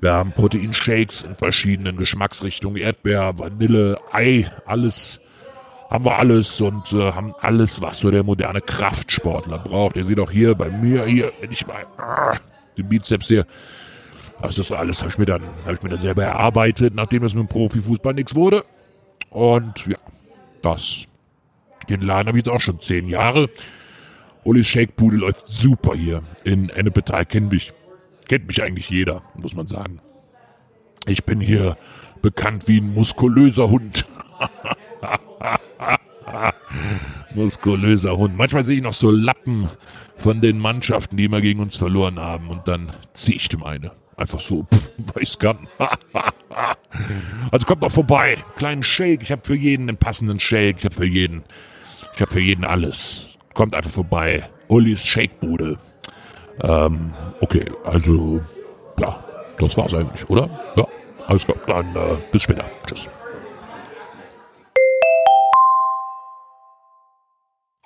Wir 0.00 0.14
haben 0.14 0.32
Proteinshakes 0.32 1.22
in 1.22 1.36
verschiedenen 1.36 1.96
Geschmacksrichtungen, 1.96 2.82
Erdbeer, 2.82 3.38
Vanille, 3.38 4.00
Ei, 4.10 4.50
alles 4.66 5.20
haben 5.90 6.04
wir 6.04 6.16
alles 6.16 6.60
und 6.60 6.92
äh, 6.92 7.12
haben 7.12 7.32
alles, 7.40 7.82
was 7.82 7.98
so 7.98 8.10
der 8.10 8.22
moderne 8.22 8.60
Kraftsportler 8.60 9.58
braucht. 9.58 9.96
Ihr 9.96 10.04
seht 10.04 10.20
auch 10.20 10.30
hier 10.30 10.54
bei 10.54 10.70
mir 10.70 11.04
hier, 11.04 11.32
wenn 11.40 11.50
ich 11.50 11.66
mal 11.66 11.84
ah, 11.98 12.36
den 12.78 12.88
Bizeps 12.88 13.26
hier, 13.26 13.44
das 14.40 14.56
ist 14.58 14.70
alles, 14.70 15.00
habe 15.00 15.10
ich 15.10 15.18
mir 15.18 15.26
dann, 15.26 15.42
habe 15.64 15.74
ich 15.74 15.82
mir 15.82 15.90
dann 15.90 16.00
selber 16.00 16.22
erarbeitet, 16.22 16.94
nachdem 16.94 17.24
es 17.24 17.34
mit 17.34 17.42
dem 17.42 17.48
Profifußball 17.48 18.14
nichts 18.14 18.34
wurde. 18.36 18.64
Und 19.30 19.86
ja, 19.86 19.98
das, 20.62 21.06
den 21.88 22.02
Laden 22.02 22.28
habe 22.28 22.38
ich 22.38 22.46
jetzt 22.46 22.54
auch 22.54 22.60
schon 22.60 22.80
zehn 22.80 23.08
Jahre. 23.08 23.50
Ulis 24.44 24.68
Shakebude 24.68 25.16
läuft 25.16 25.46
super 25.48 25.94
hier 25.94 26.22
in 26.44 26.70
Ennepetal. 26.70 27.26
Kennt 27.26 27.50
mich, 27.50 27.72
kennt 28.28 28.46
mich 28.46 28.62
eigentlich 28.62 28.88
jeder, 28.88 29.22
muss 29.34 29.54
man 29.54 29.66
sagen. 29.66 30.00
Ich 31.06 31.24
bin 31.24 31.40
hier 31.40 31.76
bekannt 32.22 32.68
wie 32.68 32.80
ein 32.80 32.94
muskulöser 32.94 33.68
Hund. 33.68 34.06
muskulöser 37.34 38.16
Hund. 38.16 38.36
Manchmal 38.36 38.64
sehe 38.64 38.76
ich 38.76 38.82
noch 38.82 38.92
so 38.92 39.10
Lappen 39.10 39.68
von 40.16 40.40
den 40.40 40.58
Mannschaften, 40.58 41.16
die 41.16 41.24
immer 41.24 41.40
gegen 41.40 41.60
uns 41.60 41.76
verloren 41.76 42.18
haben. 42.18 42.48
Und 42.48 42.68
dann 42.68 42.92
ziehe 43.12 43.36
ich 43.36 43.48
dem 43.48 43.62
eine. 43.62 43.92
Einfach 44.16 44.38
so, 44.38 44.64
pff, 44.64 44.90
weiß 45.14 45.38
gar 45.38 45.54
nicht. 45.54 45.70
also 47.50 47.66
kommt 47.66 47.80
mal 47.80 47.90
vorbei. 47.90 48.36
Kleinen 48.56 48.82
Shake. 48.82 49.22
Ich 49.22 49.32
habe 49.32 49.42
für 49.44 49.54
jeden 49.54 49.88
einen 49.88 49.98
passenden 49.98 50.40
Shake. 50.40 50.78
Ich 50.78 50.84
habe 50.84 50.94
für 50.94 51.06
jeden, 51.06 51.42
ich 52.14 52.20
habe 52.20 52.30
für 52.30 52.40
jeden 52.40 52.64
alles. 52.64 53.38
Kommt 53.54 53.74
einfach 53.74 53.90
vorbei. 53.90 54.48
Ullis 54.68 55.06
Shakebude. 55.06 55.78
Ähm, 56.62 57.12
okay, 57.40 57.64
also, 57.84 58.40
ja, 59.00 59.24
das 59.58 59.76
war's 59.76 59.94
eigentlich, 59.94 60.28
oder? 60.28 60.48
Ja, 60.76 60.86
alles 61.26 61.44
klar. 61.44 61.56
Dann 61.66 61.96
äh, 61.96 62.18
bis 62.30 62.42
später. 62.42 62.66
Tschüss. 62.86 63.08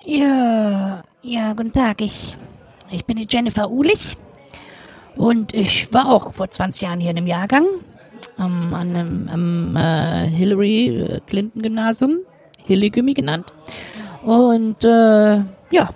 Ja, 0.07 1.01
ja, 1.23 1.53
guten 1.53 1.73
Tag. 1.73 1.99
Ich, 1.99 2.35
ich 2.91 3.05
bin 3.05 3.17
die 3.17 3.25
Jennifer 3.27 3.71
Uhlich 3.71 4.15
und 5.15 5.51
ich 5.51 5.91
war 5.91 6.11
auch 6.11 6.31
vor 6.31 6.47
20 6.47 6.83
Jahren 6.83 6.99
hier 6.99 7.09
in 7.09 7.17
einem 7.17 7.25
Jahrgang 7.25 7.65
ähm, 8.37 8.71
an 8.75 8.95
einem, 8.95 9.29
am 9.33 9.75
äh, 9.75 10.27
Hillary 10.27 11.21
Clinton 11.25 11.63
Gymnasium, 11.63 12.19
Hilligümmi 12.65 13.15
genannt. 13.15 13.51
Und 14.21 14.83
äh, 14.83 15.37
ja, 15.71 15.89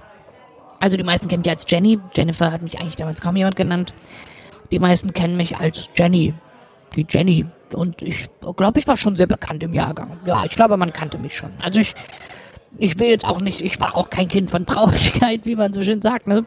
also 0.80 0.98
die 0.98 1.04
meisten 1.04 1.28
kennen 1.28 1.42
mich 1.44 1.52
als 1.52 1.66
Jenny. 1.68 2.00
Jennifer 2.16 2.52
hat 2.52 2.64
mich 2.64 2.80
eigentlich 2.80 2.96
damals 2.96 3.22
kaum 3.22 3.36
jemand 3.36 3.58
genannt. 3.58 3.94
Die 4.72 4.80
meisten 4.80 5.14
kennen 5.14 5.38
mich 5.38 5.58
als 5.58 5.88
Jenny. 5.96 6.34
Die 6.96 7.06
Jenny. 7.08 7.46
Und 7.74 8.02
ich 8.02 8.28
glaube, 8.58 8.80
ich 8.80 8.88
war 8.88 8.98
schon 8.98 9.16
sehr 9.16 9.28
bekannt 9.28 9.62
im 9.62 9.76
Jahrgang. 9.76 10.18
Ja, 10.26 10.46
ich 10.46 10.56
glaube, 10.56 10.78
man 10.78 10.94
kannte 10.94 11.20
mich 11.20 11.38
schon. 11.38 11.52
Also 11.62 11.80
ich 11.80 11.94
ich 12.78 13.00
will 13.00 13.10
jetzt 13.10 13.28
auch 13.28 13.42
nicht, 13.42 13.62
ich 13.62 13.80
war 13.80 13.96
auch 13.96 14.10
kein 14.10 14.28
Kind 14.28 14.52
von 14.52 14.66
Traurigkeit, 14.66 15.42
wie 15.46 15.56
man 15.56 15.74
so 15.74 15.82
schön 15.84 16.02
sagt, 16.02 16.28
ne? 16.28 16.46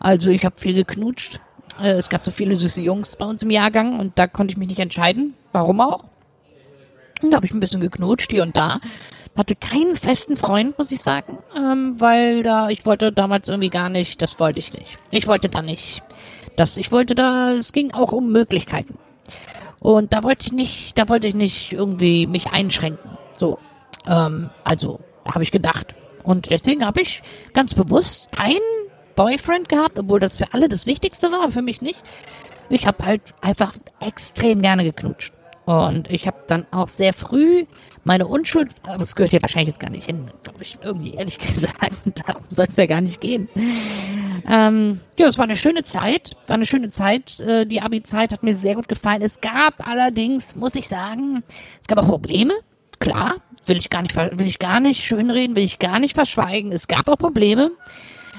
Also 0.00 0.30
ich 0.30 0.44
habe 0.44 0.56
viel 0.56 0.74
geknutscht. 0.74 1.40
Äh, 1.80 1.92
es 1.92 2.08
gab 2.08 2.22
so 2.22 2.30
viele 2.30 2.56
süße 2.56 2.82
Jungs 2.82 3.16
bei 3.16 3.26
uns 3.26 3.42
im 3.42 3.50
Jahrgang 3.50 3.98
und 3.98 4.18
da 4.18 4.26
konnte 4.26 4.52
ich 4.52 4.58
mich 4.58 4.68
nicht 4.68 4.80
entscheiden. 4.80 5.34
Warum 5.52 5.80
auch? 5.80 6.04
Und 7.22 7.32
da 7.32 7.36
habe 7.36 7.46
ich 7.46 7.52
ein 7.52 7.60
bisschen 7.60 7.80
geknutscht 7.80 8.30
hier 8.30 8.42
und 8.42 8.56
da. 8.56 8.80
Hatte 9.36 9.54
keinen 9.54 9.94
festen 9.94 10.36
Freund, 10.36 10.76
muss 10.78 10.90
ich 10.90 11.00
sagen, 11.00 11.38
ähm, 11.56 12.00
weil 12.00 12.42
da 12.42 12.70
ich 12.70 12.84
wollte 12.86 13.12
damals 13.12 13.48
irgendwie 13.48 13.70
gar 13.70 13.88
nicht, 13.88 14.20
das 14.20 14.40
wollte 14.40 14.58
ich 14.58 14.72
nicht. 14.72 14.98
Ich 15.12 15.28
wollte 15.28 15.48
da 15.48 15.62
nicht. 15.62 16.02
Das, 16.56 16.76
ich 16.76 16.90
wollte 16.90 17.14
da, 17.14 17.52
es 17.52 17.72
ging 17.72 17.92
auch 17.92 18.10
um 18.10 18.32
Möglichkeiten. 18.32 18.98
Und 19.78 20.12
da 20.12 20.24
wollte 20.24 20.46
ich 20.46 20.52
nicht, 20.52 20.98
da 20.98 21.08
wollte 21.08 21.28
ich 21.28 21.34
nicht 21.36 21.72
irgendwie 21.72 22.26
mich 22.26 22.48
einschränken. 22.48 23.16
So, 23.36 23.58
ähm, 24.08 24.50
also 24.64 24.98
habe 25.32 25.42
ich 25.42 25.50
gedacht. 25.50 25.94
Und 26.24 26.50
deswegen 26.50 26.84
habe 26.84 27.00
ich 27.00 27.22
ganz 27.54 27.74
bewusst 27.74 28.30
keinen 28.32 28.58
Boyfriend 29.16 29.68
gehabt, 29.68 29.98
obwohl 29.98 30.20
das 30.20 30.36
für 30.36 30.52
alle 30.52 30.68
das 30.68 30.86
Wichtigste 30.86 31.30
war, 31.32 31.50
für 31.50 31.62
mich 31.62 31.82
nicht. 31.82 32.02
Ich 32.70 32.86
habe 32.86 33.04
halt 33.04 33.22
einfach 33.40 33.74
extrem 34.00 34.62
gerne 34.62 34.84
geknutscht. 34.84 35.32
Und 35.64 36.10
ich 36.10 36.26
habe 36.26 36.38
dann 36.46 36.66
auch 36.70 36.88
sehr 36.88 37.12
früh 37.12 37.66
meine 38.04 38.26
Unschuld, 38.26 38.70
aber 38.84 38.98
das 38.98 39.14
gehört 39.14 39.34
ja 39.34 39.42
wahrscheinlich 39.42 39.68
jetzt 39.68 39.80
gar 39.80 39.90
nicht 39.90 40.06
hin, 40.06 40.24
glaube 40.42 40.62
ich, 40.62 40.78
irgendwie, 40.82 41.14
ehrlich 41.14 41.38
gesagt, 41.38 41.92
darum 42.26 42.42
soll 42.48 42.66
es 42.70 42.76
ja 42.76 42.86
gar 42.86 43.02
nicht 43.02 43.20
gehen. 43.20 43.48
Ähm, 44.48 45.00
ja, 45.18 45.26
es 45.26 45.36
war 45.36 45.44
eine 45.44 45.56
schöne 45.56 45.82
Zeit, 45.82 46.36
war 46.46 46.54
eine 46.54 46.64
schöne 46.64 46.88
Zeit, 46.88 47.38
äh, 47.40 47.66
die 47.66 47.82
Abi-Zeit 47.82 48.32
hat 48.32 48.42
mir 48.42 48.54
sehr 48.54 48.76
gut 48.76 48.88
gefallen. 48.88 49.20
Es 49.20 49.42
gab 49.42 49.86
allerdings, 49.86 50.56
muss 50.56 50.74
ich 50.74 50.88
sagen, 50.88 51.42
es 51.82 51.86
gab 51.86 51.98
auch 51.98 52.08
Probleme, 52.08 52.54
klar, 52.98 53.36
will 53.66 53.76
ich 53.76 53.90
gar 53.90 54.02
nicht, 54.02 54.16
will 54.16 54.46
ich 54.46 54.58
gar 54.58 54.80
nicht 54.80 55.04
schönreden, 55.04 55.56
will 55.56 55.64
ich 55.64 55.78
gar 55.78 55.98
nicht 55.98 56.14
verschweigen. 56.14 56.72
Es 56.72 56.88
gab 56.88 57.08
auch 57.08 57.18
Probleme. 57.18 57.70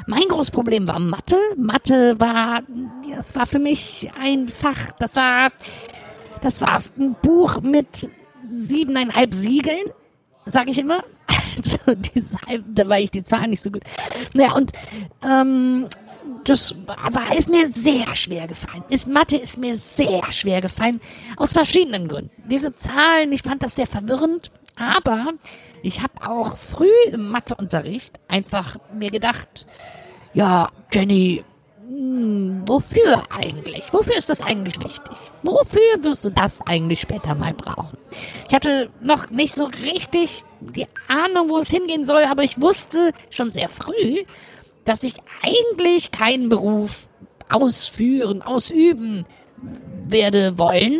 Mein 0.07 0.23
großes 0.23 0.51
Problem 0.51 0.87
war 0.87 0.99
Mathe. 0.99 1.37
Mathe 1.55 2.19
war, 2.19 2.61
das 3.15 3.35
war 3.35 3.45
für 3.45 3.59
mich 3.59 4.09
ein 4.19 4.47
Fach, 4.49 4.91
das 4.97 5.15
war, 5.15 5.51
das 6.41 6.61
war 6.61 6.81
ein 6.97 7.15
Buch 7.21 7.61
mit 7.61 8.09
siebeneinhalb 8.41 9.33
Siegeln, 9.33 9.91
sage 10.45 10.71
ich 10.71 10.77
immer. 10.77 11.03
Also, 11.57 11.93
deshalb, 12.15 12.63
da 12.67 12.87
war 12.87 12.99
ich 12.99 13.11
die 13.11 13.23
Zahlen 13.23 13.49
nicht 13.49 13.61
so 13.61 13.69
gut. 13.69 13.81
Naja, 14.33 14.53
und 14.53 14.71
ähm, 15.27 15.89
das 16.43 16.75
war, 16.85 17.35
ist 17.35 17.49
mir 17.49 17.71
sehr 17.71 18.15
schwer 18.15 18.47
gefallen. 18.47 18.83
Ist, 18.89 19.07
Mathe 19.07 19.37
ist 19.37 19.57
mir 19.57 19.75
sehr 19.75 20.31
schwer 20.31 20.61
gefallen. 20.61 21.01
Aus 21.37 21.53
verschiedenen 21.53 22.07
Gründen. 22.07 22.31
Diese 22.49 22.73
Zahlen, 22.75 23.31
ich 23.31 23.41
fand 23.41 23.63
das 23.63 23.75
sehr 23.75 23.87
verwirrend. 23.87 24.51
Aber 24.75 25.33
ich 25.83 26.01
habe 26.01 26.25
auch 26.25 26.55
früh 26.57 26.87
im 27.11 27.29
Matheunterricht 27.29 28.19
einfach 28.29 28.77
mir 28.93 29.11
gedacht, 29.11 29.65
ja, 30.33 30.69
Jenny, 30.93 31.43
mh, 31.89 31.97
hm, 31.97 32.63
wofür 32.65 33.23
eigentlich? 33.29 33.91
Wofür 33.91 34.15
ist 34.15 34.29
das 34.29 34.41
eigentlich 34.41 34.81
wichtig? 34.81 35.17
Wofür 35.43 36.01
wirst 36.01 36.23
du 36.23 36.29
das 36.29 36.65
eigentlich 36.65 37.01
später 37.01 37.35
mal 37.35 37.53
brauchen? 37.53 37.97
Ich 38.47 38.55
hatte 38.55 38.89
noch 39.01 39.29
nicht 39.29 39.53
so 39.53 39.65
richtig 39.65 40.45
die 40.61 40.87
Ahnung, 41.07 41.49
wo 41.49 41.57
es 41.57 41.69
hingehen 41.69 42.05
soll, 42.05 42.23
aber 42.23 42.43
ich 42.43 42.61
wusste 42.61 43.11
schon 43.29 43.49
sehr 43.49 43.69
früh, 43.69 44.23
dass 44.89 45.03
ich 45.03 45.13
eigentlich 45.43 46.09
keinen 46.09 46.49
Beruf 46.49 47.09
ausführen, 47.47 48.41
ausüben 48.41 49.27
werde 50.07 50.57
wollen, 50.57 50.99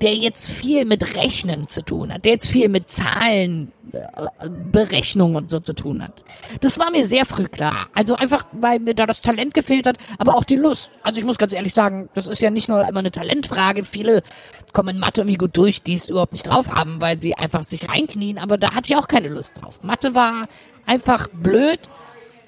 der 0.00 0.14
jetzt 0.14 0.50
viel 0.50 0.84
mit 0.84 1.14
Rechnen 1.14 1.68
zu 1.68 1.84
tun 1.84 2.12
hat, 2.12 2.24
der 2.24 2.32
jetzt 2.32 2.48
viel 2.48 2.68
mit 2.68 2.88
Zahlen, 2.88 3.70
äh, 3.92 4.48
Berechnungen 4.72 5.36
und 5.36 5.50
so 5.50 5.60
zu 5.60 5.74
tun 5.74 6.02
hat. 6.02 6.24
Das 6.60 6.80
war 6.80 6.90
mir 6.90 7.06
sehr 7.06 7.24
früh 7.24 7.46
klar. 7.46 7.86
Also 7.94 8.16
einfach, 8.16 8.46
weil 8.50 8.80
mir 8.80 8.94
da 8.94 9.06
das 9.06 9.20
Talent 9.20 9.54
gefehlt 9.54 9.86
hat, 9.86 9.98
aber 10.18 10.34
auch 10.34 10.44
die 10.44 10.56
Lust. 10.56 10.90
Also 11.04 11.20
ich 11.20 11.24
muss 11.24 11.38
ganz 11.38 11.52
ehrlich 11.52 11.72
sagen, 11.74 12.08
das 12.14 12.26
ist 12.26 12.42
ja 12.42 12.50
nicht 12.50 12.68
nur 12.68 12.88
immer 12.88 12.98
eine 12.98 13.12
Talentfrage. 13.12 13.84
Viele 13.84 14.24
kommen 14.72 14.96
in 14.96 14.98
Mathe 14.98 15.20
irgendwie 15.20 15.38
gut 15.38 15.56
durch, 15.56 15.84
die 15.84 15.94
es 15.94 16.08
überhaupt 16.08 16.32
nicht 16.32 16.48
drauf 16.48 16.68
haben, 16.68 17.00
weil 17.00 17.20
sie 17.20 17.34
einfach 17.34 17.62
sich 17.62 17.88
reinknien, 17.88 18.38
aber 18.38 18.58
da 18.58 18.74
hatte 18.74 18.90
ich 18.90 18.96
auch 18.96 19.06
keine 19.06 19.28
Lust 19.28 19.62
drauf. 19.62 19.84
Mathe 19.84 20.16
war 20.16 20.48
einfach 20.84 21.28
blöd 21.28 21.78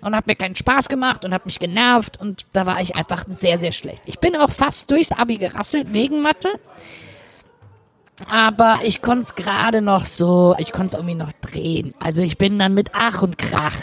und 0.02 0.14
hat 0.14 0.26
mir 0.26 0.36
keinen 0.36 0.56
Spaß 0.56 0.88
gemacht 0.88 1.24
und 1.24 1.32
hat 1.32 1.46
mich 1.46 1.58
genervt 1.58 2.20
und 2.20 2.46
da 2.52 2.66
war 2.66 2.80
ich 2.80 2.96
einfach 2.96 3.24
sehr, 3.28 3.58
sehr 3.58 3.72
schlecht. 3.72 4.02
Ich 4.06 4.18
bin 4.18 4.36
auch 4.36 4.50
fast 4.50 4.90
durchs 4.90 5.12
Abi 5.12 5.38
gerasselt 5.38 5.94
wegen 5.94 6.22
Mathe. 6.22 6.48
Aber 8.28 8.80
ich 8.84 9.00
konnte 9.00 9.24
es 9.24 9.34
gerade 9.34 9.80
noch 9.80 10.04
so, 10.04 10.54
ich 10.58 10.70
konnte 10.72 10.88
es 10.88 10.94
irgendwie 10.94 11.14
noch 11.14 11.32
drehen. 11.40 11.94
Also 11.98 12.22
ich 12.22 12.36
bin 12.36 12.58
dann 12.58 12.74
mit 12.74 12.90
Ach 12.92 13.22
und 13.22 13.38
Krach 13.38 13.76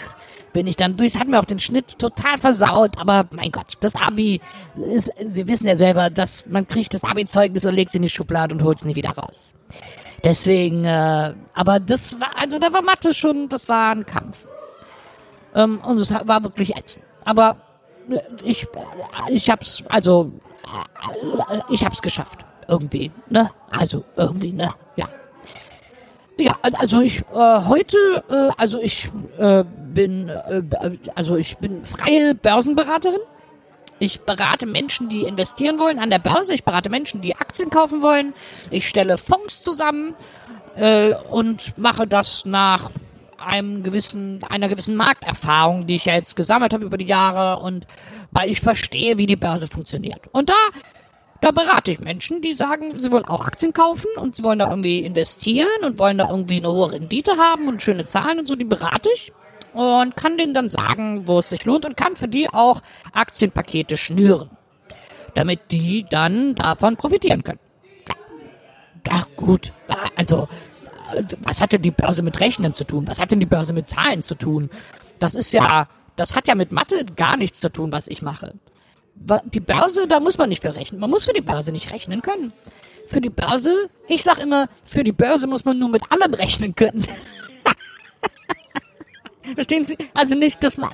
bin 0.53 0.67
ich 0.67 0.75
dann 0.75 0.97
durch. 0.97 1.15
Es 1.15 1.19
hat 1.19 1.27
mir 1.27 1.39
auch 1.39 1.45
den 1.45 1.59
Schnitt 1.59 1.99
total 1.99 2.37
versaut, 2.37 2.97
aber 2.99 3.27
mein 3.31 3.51
Gott, 3.51 3.73
das 3.79 3.95
Abi 3.95 4.41
ist, 4.75 5.11
Sie 5.25 5.47
wissen 5.47 5.67
ja 5.67 5.75
selber, 5.75 6.09
dass 6.09 6.45
man 6.47 6.67
kriegt 6.67 6.93
das 6.93 7.03
Abi-Zeugnis 7.03 7.65
und 7.65 7.73
legt 7.73 7.89
es 7.89 7.95
in 7.95 8.01
die 8.01 8.09
Schublade 8.09 8.53
und 8.53 8.63
holt 8.63 8.79
es 8.79 8.85
nie 8.85 8.95
wieder 8.95 9.11
raus. 9.11 9.55
Deswegen, 10.23 10.85
äh, 10.85 11.33
aber 11.53 11.79
das 11.79 12.19
war, 12.19 12.37
also 12.37 12.59
da 12.59 12.73
war 12.73 12.81
Mathe 12.81 13.13
schon, 13.13 13.47
das 13.49 13.69
war 13.69 13.91
ein 13.91 14.05
Kampf. 14.05 14.48
Ähm, 15.55 15.79
und 15.85 15.97
es 15.97 16.11
war 16.11 16.43
wirklich 16.43 16.75
ätzend. 16.75 17.05
Aber 17.25 17.57
ich, 18.43 18.67
ich 19.29 19.49
hab's, 19.49 19.83
also, 19.89 20.31
ich 21.69 21.85
hab's 21.85 22.01
geschafft 22.01 22.45
irgendwie, 22.67 23.11
ne? 23.29 23.51
Also 23.71 24.05
irgendwie, 24.15 24.53
ne? 24.53 24.73
Ja. 24.95 25.09
Ja, 26.37 26.57
also 26.61 27.01
ich 27.01 27.19
äh, 27.33 27.61
heute, 27.65 27.97
äh, 28.29 28.49
also 28.57 28.79
ich 28.79 29.09
äh, 29.37 29.65
bin, 29.65 30.29
äh, 30.29 30.63
also 31.13 31.35
ich 31.35 31.57
bin 31.57 31.83
freie 31.83 32.33
Börsenberaterin. 32.33 33.19
Ich 34.01 34.21
berate 34.21 34.65
Menschen, 34.65 35.09
die 35.09 35.23
investieren 35.23 35.79
wollen 35.79 35.99
an 35.99 36.09
der 36.09 36.19
Börse. 36.19 36.53
Ich 36.53 36.63
berate 36.63 36.89
Menschen, 36.89 37.19
die 37.19 37.35
Aktien 37.35 37.69
kaufen 37.69 38.01
wollen. 38.01 38.33
Ich 38.71 38.87
stelle 38.87 39.17
Fonds 39.17 39.61
zusammen 39.61 40.15
äh, 40.75 41.13
und 41.29 41.77
mache 41.77 42.07
das 42.07 42.45
nach 42.45 42.89
einem 43.41 43.83
gewissen, 43.83 44.43
einer 44.43 44.69
gewissen 44.69 44.95
Markterfahrung, 44.95 45.87
die 45.87 45.95
ich 45.95 46.05
ja 46.05 46.13
jetzt 46.13 46.35
gesammelt 46.35 46.73
habe 46.73 46.85
über 46.85 46.97
die 46.97 47.05
Jahre 47.05 47.61
und 47.61 47.87
weil 48.31 48.49
ich 48.49 48.61
verstehe, 48.61 49.17
wie 49.17 49.27
die 49.27 49.35
Börse 49.35 49.67
funktioniert. 49.67 50.21
Und 50.31 50.49
da, 50.49 50.53
da 51.41 51.51
berate 51.51 51.91
ich 51.91 51.99
Menschen, 51.99 52.41
die 52.41 52.53
sagen, 52.53 52.99
sie 53.01 53.11
wollen 53.11 53.25
auch 53.25 53.45
Aktien 53.45 53.73
kaufen 53.73 54.07
und 54.17 54.35
sie 54.35 54.43
wollen 54.43 54.59
da 54.59 54.69
irgendwie 54.69 54.99
investieren 54.99 55.83
und 55.83 55.99
wollen 55.99 56.17
da 56.17 56.29
irgendwie 56.29 56.57
eine 56.57 56.71
hohe 56.71 56.91
Rendite 56.91 57.37
haben 57.37 57.67
und 57.67 57.81
schöne 57.81 58.05
Zahlen 58.05 58.39
und 58.39 58.47
so, 58.47 58.55
die 58.55 58.65
berate 58.65 59.09
ich 59.13 59.31
und 59.73 60.15
kann 60.15 60.37
denen 60.37 60.53
dann 60.53 60.69
sagen, 60.69 61.27
wo 61.27 61.39
es 61.39 61.49
sich 61.49 61.65
lohnt 61.65 61.85
und 61.85 61.95
kann 61.95 62.15
für 62.15 62.27
die 62.27 62.49
auch 62.49 62.81
Aktienpakete 63.13 63.97
schnüren, 63.97 64.49
damit 65.35 65.71
die 65.71 66.05
dann 66.09 66.55
davon 66.55 66.97
profitieren 66.97 67.43
können. 67.43 67.59
Ja, 68.07 68.15
ja 69.07 69.23
gut, 69.35 69.73
also 70.15 70.47
was 71.43 71.61
hat 71.61 71.73
denn 71.73 71.81
die 71.81 71.91
Börse 71.91 72.23
mit 72.23 72.39
Rechnen 72.39 72.73
zu 72.73 72.83
tun? 72.83 73.07
Was 73.07 73.19
hat 73.19 73.31
denn 73.31 73.39
die 73.39 73.45
Börse 73.45 73.73
mit 73.73 73.89
Zahlen 73.89 74.21
zu 74.21 74.35
tun? 74.35 74.69
Das 75.19 75.35
ist 75.35 75.51
ja, 75.51 75.87
das 76.15 76.35
hat 76.35 76.47
ja 76.47 76.55
mit 76.55 76.71
Mathe 76.71 77.05
gar 77.05 77.37
nichts 77.37 77.59
zu 77.59 77.71
tun, 77.71 77.91
was 77.91 78.07
ich 78.07 78.21
mache. 78.21 78.53
Die 79.53 79.59
Börse, 79.59 80.07
da 80.07 80.19
muss 80.19 80.37
man 80.37 80.49
nicht 80.49 80.61
für 80.61 80.75
rechnen. 80.75 81.01
Man 81.01 81.09
muss 81.09 81.25
für 81.25 81.33
die 81.33 81.41
Börse 81.41 81.71
nicht 81.71 81.91
rechnen 81.91 82.21
können. 82.21 82.53
Für 83.07 83.21
die 83.21 83.29
Börse, 83.29 83.89
ich 84.07 84.23
sag 84.23 84.39
immer, 84.39 84.67
für 84.85 85.03
die 85.03 85.11
Börse 85.11 85.47
muss 85.47 85.65
man 85.65 85.77
nur 85.77 85.89
mit 85.89 86.03
allem 86.11 86.33
rechnen 86.33 86.75
können. 86.75 87.03
Verstehen 89.55 89.83
Sie? 89.83 89.97
Also 90.13 90.35
nicht, 90.35 90.63
dass 90.63 90.77
man. 90.77 90.91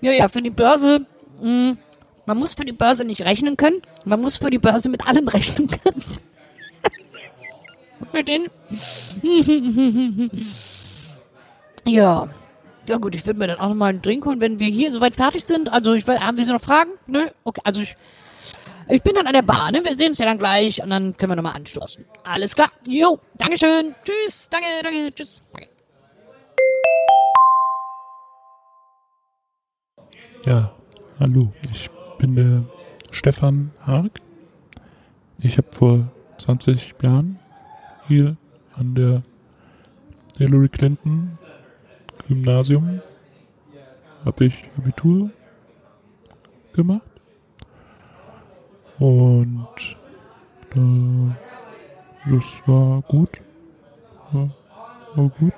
ja, 0.00 0.12
ja, 0.12 0.28
für 0.28 0.40
die 0.40 0.50
Börse, 0.50 1.04
mh, 1.40 1.42
hm, 1.42 1.78
man 2.26 2.38
muss 2.38 2.54
für 2.54 2.64
die 2.64 2.72
Börse 2.72 3.04
nicht 3.04 3.22
rechnen 3.22 3.56
können. 3.56 3.80
Man 4.04 4.20
muss 4.20 4.36
für 4.36 4.50
die 4.50 4.58
Börse 4.58 4.88
mit 4.88 5.06
allem 5.06 5.28
rechnen 5.28 5.68
können. 5.68 6.02
Mit 8.16 8.28
den. 8.28 8.48
ja. 11.86 12.28
Ja 12.88 12.98
gut, 12.98 13.16
ich 13.16 13.26
würde 13.26 13.38
mir 13.38 13.48
dann 13.48 13.58
auch 13.58 13.68
noch 13.68 13.74
mal 13.74 13.86
einen 13.86 14.02
Drink 14.02 14.24
holen, 14.26 14.40
wenn 14.40 14.60
wir 14.60 14.68
hier 14.68 14.92
soweit 14.92 15.16
fertig 15.16 15.44
sind. 15.44 15.72
Also 15.72 15.94
ich 15.94 16.06
will, 16.06 16.20
haben 16.20 16.36
wir 16.36 16.46
noch 16.46 16.60
Fragen? 16.60 16.90
Nö? 17.06 17.26
Okay, 17.42 17.60
also 17.64 17.80
ich, 17.80 17.96
ich 18.88 19.02
bin 19.02 19.14
dann 19.16 19.26
an 19.26 19.32
der 19.32 19.42
Bahn. 19.42 19.72
Ne? 19.72 19.84
Wir 19.84 19.98
sehen 19.98 20.08
uns 20.08 20.18
ja 20.18 20.24
dann 20.24 20.38
gleich 20.38 20.80
und 20.82 20.90
dann 20.90 21.16
können 21.16 21.32
wir 21.32 21.36
nochmal 21.36 21.56
anstoßen. 21.56 22.04
Alles 22.22 22.54
klar. 22.54 22.70
Jo, 22.86 23.18
Dankeschön. 23.34 23.94
Tschüss. 24.04 24.48
Danke, 24.48 24.66
danke. 24.82 25.12
Tschüss. 25.14 25.42
Danke. 25.52 25.68
Ja, 30.44 30.72
hallo. 31.18 31.52
Ich 31.72 31.90
bin 32.18 32.36
der 32.36 32.62
Stefan 33.10 33.72
Hark. 33.84 34.20
Ich 35.40 35.58
habe 35.58 35.68
vor 35.72 36.12
20 36.38 36.94
Jahren 37.02 37.40
hier 38.08 38.36
an 38.76 38.94
der 38.94 39.22
Hillary 40.38 40.68
Clinton 40.68 41.38
Gymnasium 42.28 43.00
habe 44.24 44.46
ich 44.46 44.64
Abitur 44.76 45.30
gemacht 46.72 47.02
und 48.98 49.96
äh, 50.74 52.30
das 52.30 52.60
war 52.66 53.02
gut, 53.02 53.40
war, 54.32 54.50
war 55.14 55.28
gut. 55.28 55.52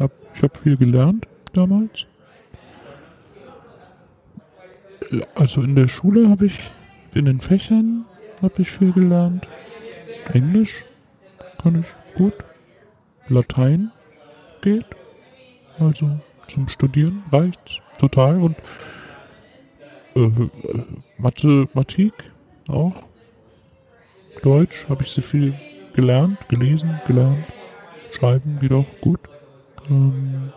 Hab, 0.00 0.10
ich 0.34 0.42
habe 0.42 0.58
viel 0.58 0.76
gelernt 0.76 1.28
damals. 1.52 2.06
Also 5.34 5.62
in 5.62 5.76
der 5.76 5.86
Schule 5.86 6.28
habe 6.28 6.46
ich, 6.46 6.58
in 7.14 7.26
den 7.26 7.40
Fächern 7.40 8.04
habe 8.42 8.62
ich 8.62 8.70
viel 8.70 8.92
gelernt. 8.92 9.46
Englisch 10.32 10.82
kann 11.64 11.80
ich 11.80 11.86
gut. 12.14 12.34
Latein 13.28 13.90
geht. 14.60 14.84
Also 15.78 16.20
zum 16.46 16.68
Studieren 16.68 17.24
reicht's 17.32 17.80
total. 17.98 18.40
Und 18.40 18.56
äh, 20.14 20.30
Mathematik 21.16 22.12
auch. 22.68 23.02
Deutsch 24.42 24.86
habe 24.90 25.04
ich 25.04 25.12
sehr 25.12 25.24
viel 25.24 25.54
gelernt, 25.94 26.48
gelesen, 26.50 27.00
gelernt. 27.06 27.46
Schreiben 28.10 28.58
geht 28.58 28.72
auch 28.72 29.00
gut. 29.00 29.20
Ähm, 29.88 30.52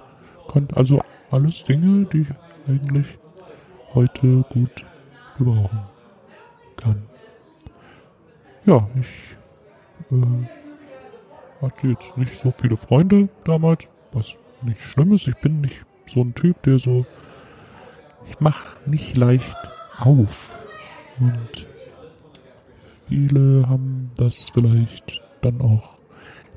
also 0.73 1.01
alles 1.29 1.63
Dinge, 1.63 2.05
die 2.07 2.21
ich 2.21 2.27
eigentlich 2.67 3.17
heute 3.93 4.43
gut 4.49 4.85
gebrauchen 5.37 5.89
kann. 6.75 7.07
Ja, 8.65 8.89
ich 8.99 9.37
äh, 10.11 10.66
hatte 11.61 11.87
jetzt 11.87 12.17
nicht 12.17 12.35
so 12.37 12.51
viele 12.51 12.77
Freunde 12.77 13.29
damals, 13.43 13.87
was 14.11 14.37
nicht 14.61 14.81
schlimm 14.81 15.13
ist. 15.13 15.27
Ich 15.27 15.37
bin 15.37 15.61
nicht 15.61 15.85
so 16.05 16.21
ein 16.21 16.33
Typ, 16.33 16.61
der 16.63 16.79
so. 16.79 17.05
Ich 18.27 18.39
mach 18.39 18.75
nicht 18.85 19.17
leicht 19.17 19.57
auf. 19.97 20.57
Und 21.19 21.67
viele 23.07 23.67
haben 23.67 24.11
das 24.15 24.49
vielleicht 24.53 25.21
dann 25.41 25.61
auch 25.61 25.97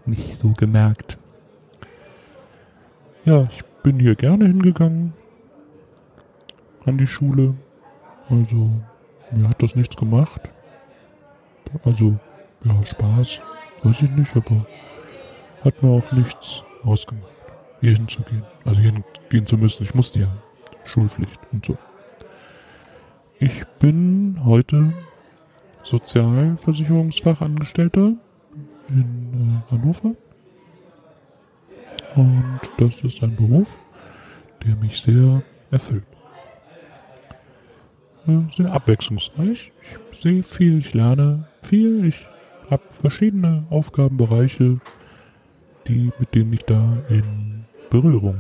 nicht 0.06 0.36
so 0.36 0.52
gemerkt. 0.52 1.18
Ja, 3.24 3.48
ich 3.50 3.64
bin 3.82 4.00
hier 4.00 4.14
gerne 4.14 4.46
hingegangen 4.46 5.12
an 6.86 6.98
die 6.98 7.06
Schule. 7.06 7.54
Also, 8.28 8.70
mir 9.30 9.48
hat 9.48 9.62
das 9.62 9.76
nichts 9.76 9.96
gemacht. 9.96 10.50
Also, 11.84 12.18
ja, 12.64 12.84
Spaß, 12.84 13.42
weiß 13.82 14.02
ich 14.02 14.10
nicht, 14.10 14.36
aber 14.36 14.66
hat 15.64 15.83
mir 15.83 15.90
auch 15.90 16.12
nichts 16.12 16.62
ausgemacht, 16.83 17.33
hier 17.81 17.94
hinzugehen. 17.94 18.44
Also 18.64 18.81
hier 18.81 18.92
gehen 19.29 19.44
zu 19.46 19.57
müssen. 19.57 19.83
Ich 19.83 19.94
musste 19.94 20.20
ja 20.20 20.29
Schulpflicht 20.85 21.40
und 21.53 21.66
so. 21.66 21.77
Ich 23.38 23.64
bin 23.79 24.40
heute 24.44 24.92
Sozialversicherungsfachangestellter 25.83 28.14
in 28.88 29.62
äh, 29.68 29.70
Hannover. 29.70 30.14
Und 32.16 32.61
das 32.79 33.03
ist 33.03 33.23
ein 33.23 33.37
Beruf, 33.37 33.79
der 34.66 34.75
mich 34.77 35.01
sehr 35.01 35.42
erfüllt. 35.70 36.05
Äh, 38.27 38.40
sehr 38.51 38.73
abwechslungsreich. 38.73 39.73
Ich 40.12 40.20
sehe 40.20 40.42
viel, 40.42 40.79
ich 40.79 40.92
lerne 40.92 41.49
viel, 41.62 42.05
ich 42.05 42.27
habe 42.68 42.83
verschiedene 42.90 43.64
Aufgabenbereiche, 43.70 44.81
die, 45.86 46.12
mit 46.18 46.34
denen 46.34 46.52
ich 46.52 46.64
da 46.64 46.98
in 47.08 47.64
Berührung 47.90 48.38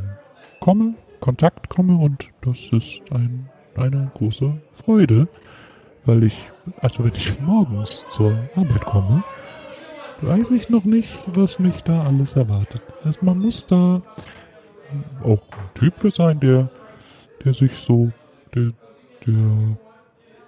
komme, 0.60 0.94
Kontakt 1.20 1.68
komme 1.68 1.96
und 1.96 2.30
das 2.40 2.70
ist 2.72 3.02
ein, 3.12 3.48
eine 3.76 4.10
große 4.14 4.54
Freude, 4.72 5.28
weil 6.04 6.24
ich, 6.24 6.50
also 6.80 7.04
wenn 7.04 7.14
ich 7.14 7.40
morgens 7.40 8.06
zur 8.08 8.32
Arbeit 8.56 8.84
komme, 8.86 9.22
weiß 10.22 10.50
ich 10.52 10.68
noch 10.68 10.84
nicht, 10.84 11.10
was 11.26 11.58
mich 11.58 11.82
da 11.82 12.04
alles 12.04 12.36
erwartet. 12.36 12.82
Also 13.04 13.20
man 13.22 13.38
muss 13.38 13.66
da 13.66 14.02
auch 15.22 15.42
ein 15.52 15.74
Typ 15.74 15.98
für 16.00 16.10
sein, 16.10 16.40
der, 16.40 16.70
der 17.44 17.54
sich 17.54 17.72
so, 17.74 18.10
der, 18.54 18.72
der 19.26 19.76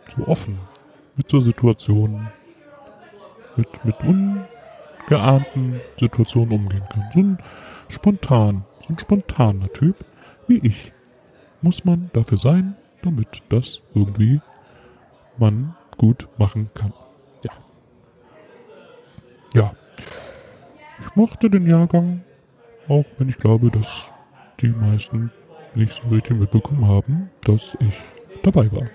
so 0.09 0.26
offen 0.26 0.59
mit 1.16 1.28
so 1.28 1.40
Situationen, 1.40 2.28
mit, 3.57 3.85
mit 3.85 4.00
un, 4.05 4.44
geahnten 5.07 5.81
Situationen 5.99 6.53
umgehen 6.53 6.85
kann. 6.88 7.11
So 7.12 7.21
ein 7.21 7.38
spontan, 7.88 8.65
so 8.81 8.95
ein 8.95 8.99
spontaner 8.99 9.73
Typ 9.73 10.05
wie 10.47 10.67
ich 10.67 10.93
muss 11.61 11.85
man 11.85 12.11
dafür 12.12 12.38
sein, 12.38 12.77
damit 13.03 13.43
das 13.49 13.81
irgendwie 13.95 14.41
man 15.37 15.75
gut 15.97 16.29
machen 16.37 16.71
kann. 16.75 16.93
Ja. 17.45 17.53
Ja. 19.55 19.73
Ich 20.99 21.15
mochte 21.15 21.49
den 21.51 21.67
Jahrgang, 21.67 22.25
auch 22.88 23.07
wenn 23.19 23.29
ich 23.29 23.38
glaube, 23.38 23.71
dass 23.71 24.15
die 24.61 24.69
meisten 24.69 25.31
nicht 25.75 25.93
so 25.93 26.09
richtig 26.09 26.38
mitbekommen 26.38 26.87
haben, 26.87 27.31
dass 27.45 27.77
ich 27.81 27.99
dabei 28.43 28.71
war. 28.73 28.91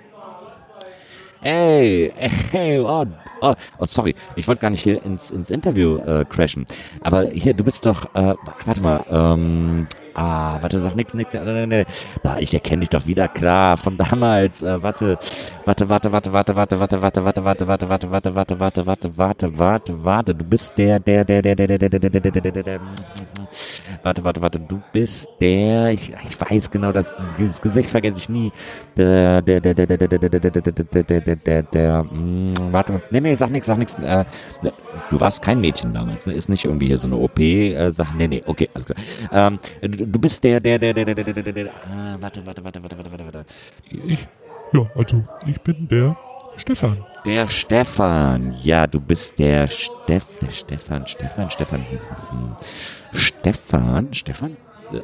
Ey, 1.41 2.11
ey, 2.51 2.79
oh, 2.79 3.05
oh, 3.41 3.55
oh 3.79 3.85
sorry, 3.85 4.15
ich 4.35 4.47
wollte 4.47 4.61
gar 4.61 4.69
nicht 4.69 4.83
hier 4.83 5.03
ins, 5.03 5.31
ins 5.31 5.49
Interview 5.49 5.97
äh, 5.97 6.25
crashen. 6.25 6.65
Aber 7.01 7.29
hier, 7.29 7.53
du 7.53 7.63
bist 7.63 7.85
doch, 7.85 8.13
äh, 8.15 8.35
warte 8.65 8.81
mal, 8.81 9.03
ähm, 9.09 9.87
Ah, 10.19 10.57
warte, 10.61 10.81
sag 10.81 10.95
nix, 10.95 11.13
nix. 11.13 11.31
Nee, 11.33 11.67
nee. 11.67 11.85
Ah, 12.23 12.37
ich 12.39 12.51
erkenne 12.51 12.79
dich 12.79 12.89
doch 12.89 13.05
wieder, 13.05 13.27
klar, 13.27 13.77
von 13.77 13.97
damals. 13.97 14.63
Äh, 14.63 14.81
warte, 14.81 15.19
warte, 15.65 15.87
warte, 15.89 16.11
warte, 16.11 16.33
warte, 16.33 16.55
warte, 16.55 16.79
warte, 16.79 17.03
warte, 17.03 17.23
warte, 17.23 17.43
warte, 17.45 17.67
warte, 17.69 18.09
warte, 18.09 18.11
warte, 18.11 18.31
warte, 18.33 18.85
warte, 18.87 18.87
warte, 18.87 19.17
warte, 19.17 19.57
warte, 19.59 20.03
warte. 20.05 20.35
Du 20.35 20.43
bist 20.43 20.75
der, 20.75 20.99
der, 20.99 21.23
der, 21.23 21.43
der, 21.43 21.55
der, 21.55 21.67
der, 21.67 21.77
der, 21.77 21.99
der, 21.99 22.09
der, 22.09 22.31
der, 22.31 22.51
der, 22.51 22.63
der. 22.63 22.79
Warte, 24.03 24.23
warte, 24.23 24.41
warte. 24.41 24.59
Du 24.59 24.81
bist 24.93 25.29
der. 25.39 25.91
Ich, 25.91 26.09
ich 26.09 26.39
weiß 26.39 26.71
genau, 26.71 26.91
das, 26.91 27.13
das 27.39 27.61
Gesicht 27.61 27.89
vergesse 27.89 28.19
ich 28.19 28.29
nie. 28.29 28.51
Der, 28.95 29.41
der, 29.41 29.59
der, 29.61 29.73
der, 29.73 29.87
der, 29.87 29.97
der, 29.97 30.07
der, 30.07 30.19
der, 30.19 30.29
der, 30.29 30.51
der, 30.51 30.61
der, 30.61 31.03
der, 31.03 31.21
der, 31.21 31.35
der, 31.35 31.63
der. 31.63 32.05
Warte, 32.71 33.01
nee, 33.11 33.21
nee, 33.21 33.35
sag 33.35 33.49
nix, 33.51 33.67
sag 33.67 33.77
nix. 33.77 33.95
Äh, 33.95 34.25
du 35.09 35.19
warst 35.19 35.41
kein 35.41 35.59
Mädchen 35.59 35.93
damals, 35.93 36.25
ne? 36.25 36.33
Ist 36.33 36.49
nicht 36.49 36.65
irgendwie 36.65 36.87
hier 36.87 36.97
so 36.97 37.07
eine 37.07 37.17
OP-Sache. 37.17 38.15
Nee, 38.17 38.27
nee, 38.27 38.43
okay, 38.45 38.69
alles 38.73 38.85
klar. 38.85 38.99
Ähm, 39.31 39.59
du, 39.81 40.19
bist 40.19 40.43
der, 40.43 40.59
der, 40.59 40.79
der, 40.79 40.93
der, 40.93 41.05
der, 41.05 41.15
der, 41.15 41.23
der, 41.23 41.43
der, 41.43 41.53
der. 41.53 41.67
Ah, 41.89 42.17
warte, 42.19 42.45
warte, 42.45 42.63
warte, 42.63 42.81
warte, 42.83 42.97
warte, 42.97 43.11
warte, 43.11 43.25
warte. 43.25 43.45
Ich, 43.89 44.27
ja, 44.73 44.81
also, 44.95 45.23
ich 45.45 45.59
bin 45.61 45.87
der 45.87 46.15
Stefan. 46.57 46.97
Der 47.27 47.45
Stefan. 47.47 48.55
Ja, 48.63 48.87
du 48.87 49.01
bist 49.01 49.37
der 49.37 49.67
Steff, 49.67 50.39
der 50.39 50.49
Stefan, 50.49 51.05
Stefan, 51.05 51.51
Stefan. 51.51 51.85
Stefan, 53.11 54.13
Stefan? 54.13 54.51
Äh, 54.93 55.01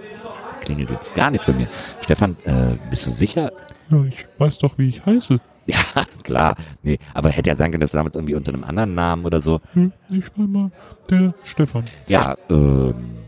klingelt 0.62 0.90
jetzt 0.90 1.14
gar 1.16 1.30
nichts 1.30 1.46
bei 1.48 1.52
mir. 1.52 1.68
Stefan, 2.00 2.38
äh, 2.46 2.78
bist 2.90 3.08
du 3.08 3.12
sicher? 3.12 3.52
Ja, 3.90 4.06
ich 4.06 4.26
weiß 4.38 4.58
doch, 4.60 4.78
wie 4.78 4.88
ich 4.88 5.06
heiße. 5.06 5.42
Ja, 5.66 5.78
klar. 6.24 6.58
Nee, 6.82 7.00
aber 7.14 7.30
hätte 7.30 7.50
ja 7.50 7.56
sein 7.56 7.72
können, 7.72 7.80
dass 7.80 7.92
du 7.92 7.98
damals 7.98 8.16
irgendwie 8.16 8.36
unter 8.36 8.54
einem 8.54 8.66
anderen 8.66 8.96
Namen 8.96 9.24
oder 9.24 9.40
so. 9.40 9.62
Hm, 9.72 9.94
ich 10.10 10.26
war 10.38 10.46
mal 10.46 10.72
der 11.10 11.34
Stefan. 11.46 11.86
Ja, 12.08 12.36
ähm. 12.50 13.23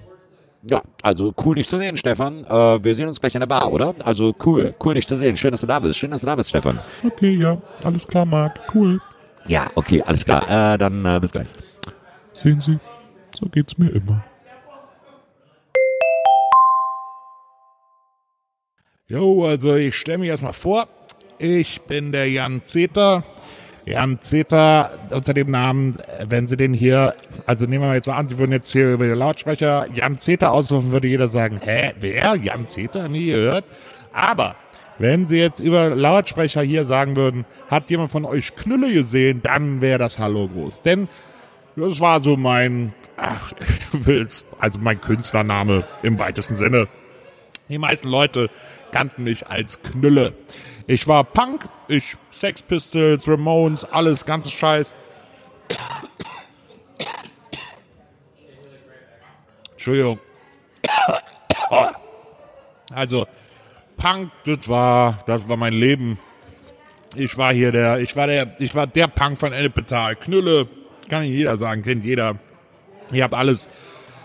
Ja, 0.68 0.82
also 1.04 1.32
cool 1.46 1.56
dich 1.56 1.68
zu 1.70 1.78
sehen, 1.78 1.96
Stefan. 1.96 2.44
Äh, 2.46 2.84
wir 2.84 2.96
sehen 2.96 3.08
uns 3.08 3.22
gleich 3.22 3.36
in 3.36 3.42
der 3.42 3.48
Bar, 3.48 3.72
oder? 3.72 3.94
Also 4.04 4.34
cool, 4.46 4.74
cool 4.84 4.96
dich 4.96 5.06
zu 5.08 5.16
sehen. 5.16 5.38
Schön, 5.38 5.52
dass 5.52 5.62
du 5.62 5.68
da 5.68 5.80
bist. 5.80 5.98
Schön, 5.98 6.10
dass 6.10 6.22
du 6.22 6.28
da 6.28 6.36
bist, 6.36 6.50
Stefan. 6.50 6.80
Okay, 7.04 7.36
ja, 7.36 7.58
alles 7.84 8.08
klar, 8.08 8.26
Marc. 8.26 8.60
Cool. 8.74 9.00
Ja, 9.48 9.70
okay, 9.76 10.02
alles 10.02 10.26
klar. 10.26 10.74
Äh, 10.74 10.78
dann 10.80 11.06
äh, 11.06 11.20
bis 11.20 11.32
gleich. 11.32 11.48
Sehen 12.34 12.62
Sie, 12.62 12.80
so 13.40 13.46
geht's 13.48 13.78
mir 13.78 13.90
immer. 13.90 14.24
Jo, 19.08 19.46
also 19.46 19.76
ich 19.76 19.96
stelle 19.96 20.18
mich 20.18 20.30
erstmal 20.30 20.54
vor. 20.54 20.88
Ich 21.38 21.82
bin 21.84 22.12
der 22.12 22.28
Jan 22.28 22.62
Zeter. 22.64 23.24
Jan 23.86 24.20
Zeter 24.20 24.98
unter 25.12 25.34
dem 25.34 25.52
Namen, 25.52 25.98
wenn 26.28 26.48
Sie 26.48 26.58
den 26.58 26.74
hier, 26.74 27.14
also 27.46 27.66
nehmen 27.66 27.84
wir 27.84 27.88
mal 27.88 27.96
jetzt 27.96 28.08
mal 28.08 28.18
an, 28.18 28.28
Sie 28.28 28.38
würden 28.40 28.52
jetzt 28.52 28.72
hier 28.72 28.94
über 28.94 29.06
den 29.06 29.18
Lautsprecher 29.18 29.88
Jan 29.94 30.18
Zeter 30.18 30.52
ausrufen, 30.52 30.92
würde 30.92 31.08
jeder 31.08 31.28
sagen, 31.28 31.60
hä, 31.64 31.94
wer? 32.00 32.36
Jan 32.36 32.66
Zeter? 32.66 33.08
Nie 33.08 33.28
gehört. 33.28 33.66
Aber 34.12 34.56
wenn 34.98 35.28
Sie 35.28 35.38
jetzt 35.38 35.60
über 35.60 35.90
Lautsprecher 35.90 36.64
hier 36.64 36.84
sagen 36.84 37.16
würden, 37.16 37.46
hat 37.70 37.90
jemand 37.92 38.12
von 38.12 38.26
euch 38.26 38.56
Knülle 38.56 38.92
gesehen, 38.92 39.42
dann 39.44 39.82
wäre 39.82 40.00
das 40.00 40.18
Hallo 40.18 40.48
groß. 40.48 40.82
Denn 40.82 41.08
das 41.76 42.00
war 42.00 42.22
so 42.22 42.38
mein, 42.38 42.94
ach, 43.18 43.52
will's, 43.92 44.46
also 44.58 44.80
mein 44.80 45.00
Künstlername 45.00 45.86
im 46.02 46.18
weitesten 46.18 46.56
Sinne. 46.56 46.88
Die 47.70 47.78
meisten 47.78 48.08
Leute 48.08 48.50
kannten 48.92 49.24
mich 49.24 49.48
als 49.48 49.82
Knülle. 49.82 50.34
Ich 50.88 51.08
war 51.08 51.24
Punk, 51.24 51.68
ich 51.88 52.16
Sex 52.30 52.62
Pistols, 52.62 53.28
Ramones, 53.28 53.86
alles, 53.86 54.26
ganzes 54.26 54.52
Scheiß. 54.52 54.94
Entschuldigung. 59.72 60.20
Also, 62.94 63.28
Punk, 63.98 64.32
das 64.46 64.68
war, 64.70 65.24
das 65.26 65.48
war 65.50 65.58
mein 65.58 65.74
Leben. 65.74 66.20
Ich 67.16 67.38
war 67.38 67.54
hier 67.54 67.72
der, 67.72 68.00
ich 68.00 68.16
war 68.16 68.28
der, 68.28 68.56
ich 68.60 68.76
war 68.76 68.88
der 68.88 69.08
Punk 69.08 69.40
von 69.40 69.54
Ennepetal. 69.54 70.16
Knülle, 70.16 70.68
kann 71.10 71.22
nicht 71.22 71.32
jeder 71.32 71.58
sagen, 71.58 71.82
kennt 71.82 72.04
jeder. 72.04 72.38
Ich 73.12 73.22
hab 73.22 73.34
alles, 73.34 73.70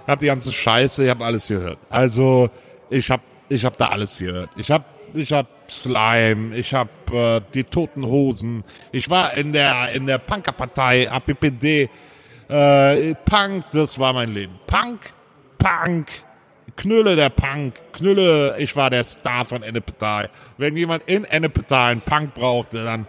ich 0.05 0.09
hab 0.09 0.19
die 0.19 0.27
ganze 0.27 0.53
Scheiße, 0.53 1.05
ich 1.05 1.11
hab 1.11 1.23
alles 1.23 1.49
gehört. 1.49 1.79
Also, 1.89 2.51
ich 2.91 3.11
hab, 3.11 3.21
ich 3.49 3.65
hab 3.65 3.77
da 3.77 3.89
alles 3.89 4.19
gehört. 4.19 4.51
Ich 4.57 4.71
hab, 4.71 4.85
ich 5.15 5.33
hab 5.33 5.47
Slime, 5.71 6.57
ich 6.57 6.75
hab 6.75 6.89
äh, 7.13 7.41
die 7.55 7.65
Toten 7.65 8.05
Hosen. 8.05 8.65
Ich 8.93 9.09
war 9.11 9.35
in 9.35 9.53
der, 9.53 9.93
in 9.93 10.07
der 10.07 10.19
Punkerpartei, 10.19 11.11
APPD. 11.11 11.89
Äh, 12.49 13.15
Punk, 13.25 13.65
das 13.73 13.99
war 13.99 14.13
mein 14.13 14.35
Leben. 14.35 14.59
Punk, 14.67 15.13
Punk, 15.59 16.09
Knülle 16.77 17.15
der 17.15 17.31
Punk, 17.31 17.75
Knülle, 17.93 18.57
ich 18.59 18.75
war 18.75 18.91
der 18.91 19.05
Star 19.05 19.45
von 19.45 19.63
Ennepetal. 19.63 20.31
Wenn 20.57 20.77
jemand 20.77 21.05
in 21.07 21.25
Ennepetal 21.25 21.93
einen 21.93 22.01
Punk 22.01 22.35
brauchte, 22.35 22.83
dann, 22.83 23.07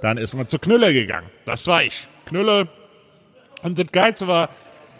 dann 0.00 0.18
ist 0.18 0.34
man 0.34 0.46
zu 0.46 0.58
Knülle 0.58 0.92
gegangen. 0.92 1.28
Das 1.44 1.66
war 1.66 1.82
ich. 1.82 2.06
Knülle. 2.26 2.68
Und 3.62 3.78
das 3.78 3.92
Geilste 3.92 4.26
war, 4.26 4.48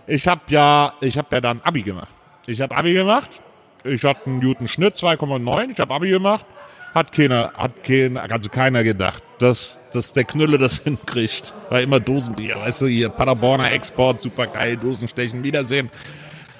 ich 0.06 0.28
hab 0.28 0.50
ja, 0.50 0.94
ich 1.00 1.16
hab 1.18 1.32
ja 1.32 1.40
dann 1.40 1.60
Abi 1.62 1.82
gemacht. 1.82 2.12
Ich 2.46 2.60
hab 2.60 2.76
Abi 2.76 2.92
gemacht. 2.92 3.40
Ich 3.84 4.04
hatte 4.04 4.26
einen 4.26 4.40
guten 4.40 4.68
Schnitt, 4.68 4.96
2,9. 4.96 5.70
Ich 5.70 5.80
hab 5.80 5.90
Abi 5.90 6.10
gemacht. 6.10 6.46
Hat 6.94 7.10
keiner, 7.10 7.52
hat 7.56 7.82
keiner, 7.84 8.30
also 8.30 8.50
keiner 8.50 8.84
gedacht, 8.84 9.22
dass, 9.38 9.80
dass 9.92 10.12
der 10.12 10.24
Knülle 10.24 10.58
das 10.58 10.78
hinkriegt. 10.84 11.54
War 11.70 11.80
immer 11.80 12.00
Dosenbier, 12.00 12.56
weißt 12.56 12.82
du, 12.82 12.86
hier 12.86 13.08
Paderborner 13.08 13.72
Export, 13.72 14.20
super 14.20 14.46
geil, 14.46 14.76
Dosenstechen, 14.76 15.42
Wiedersehen. 15.42 15.90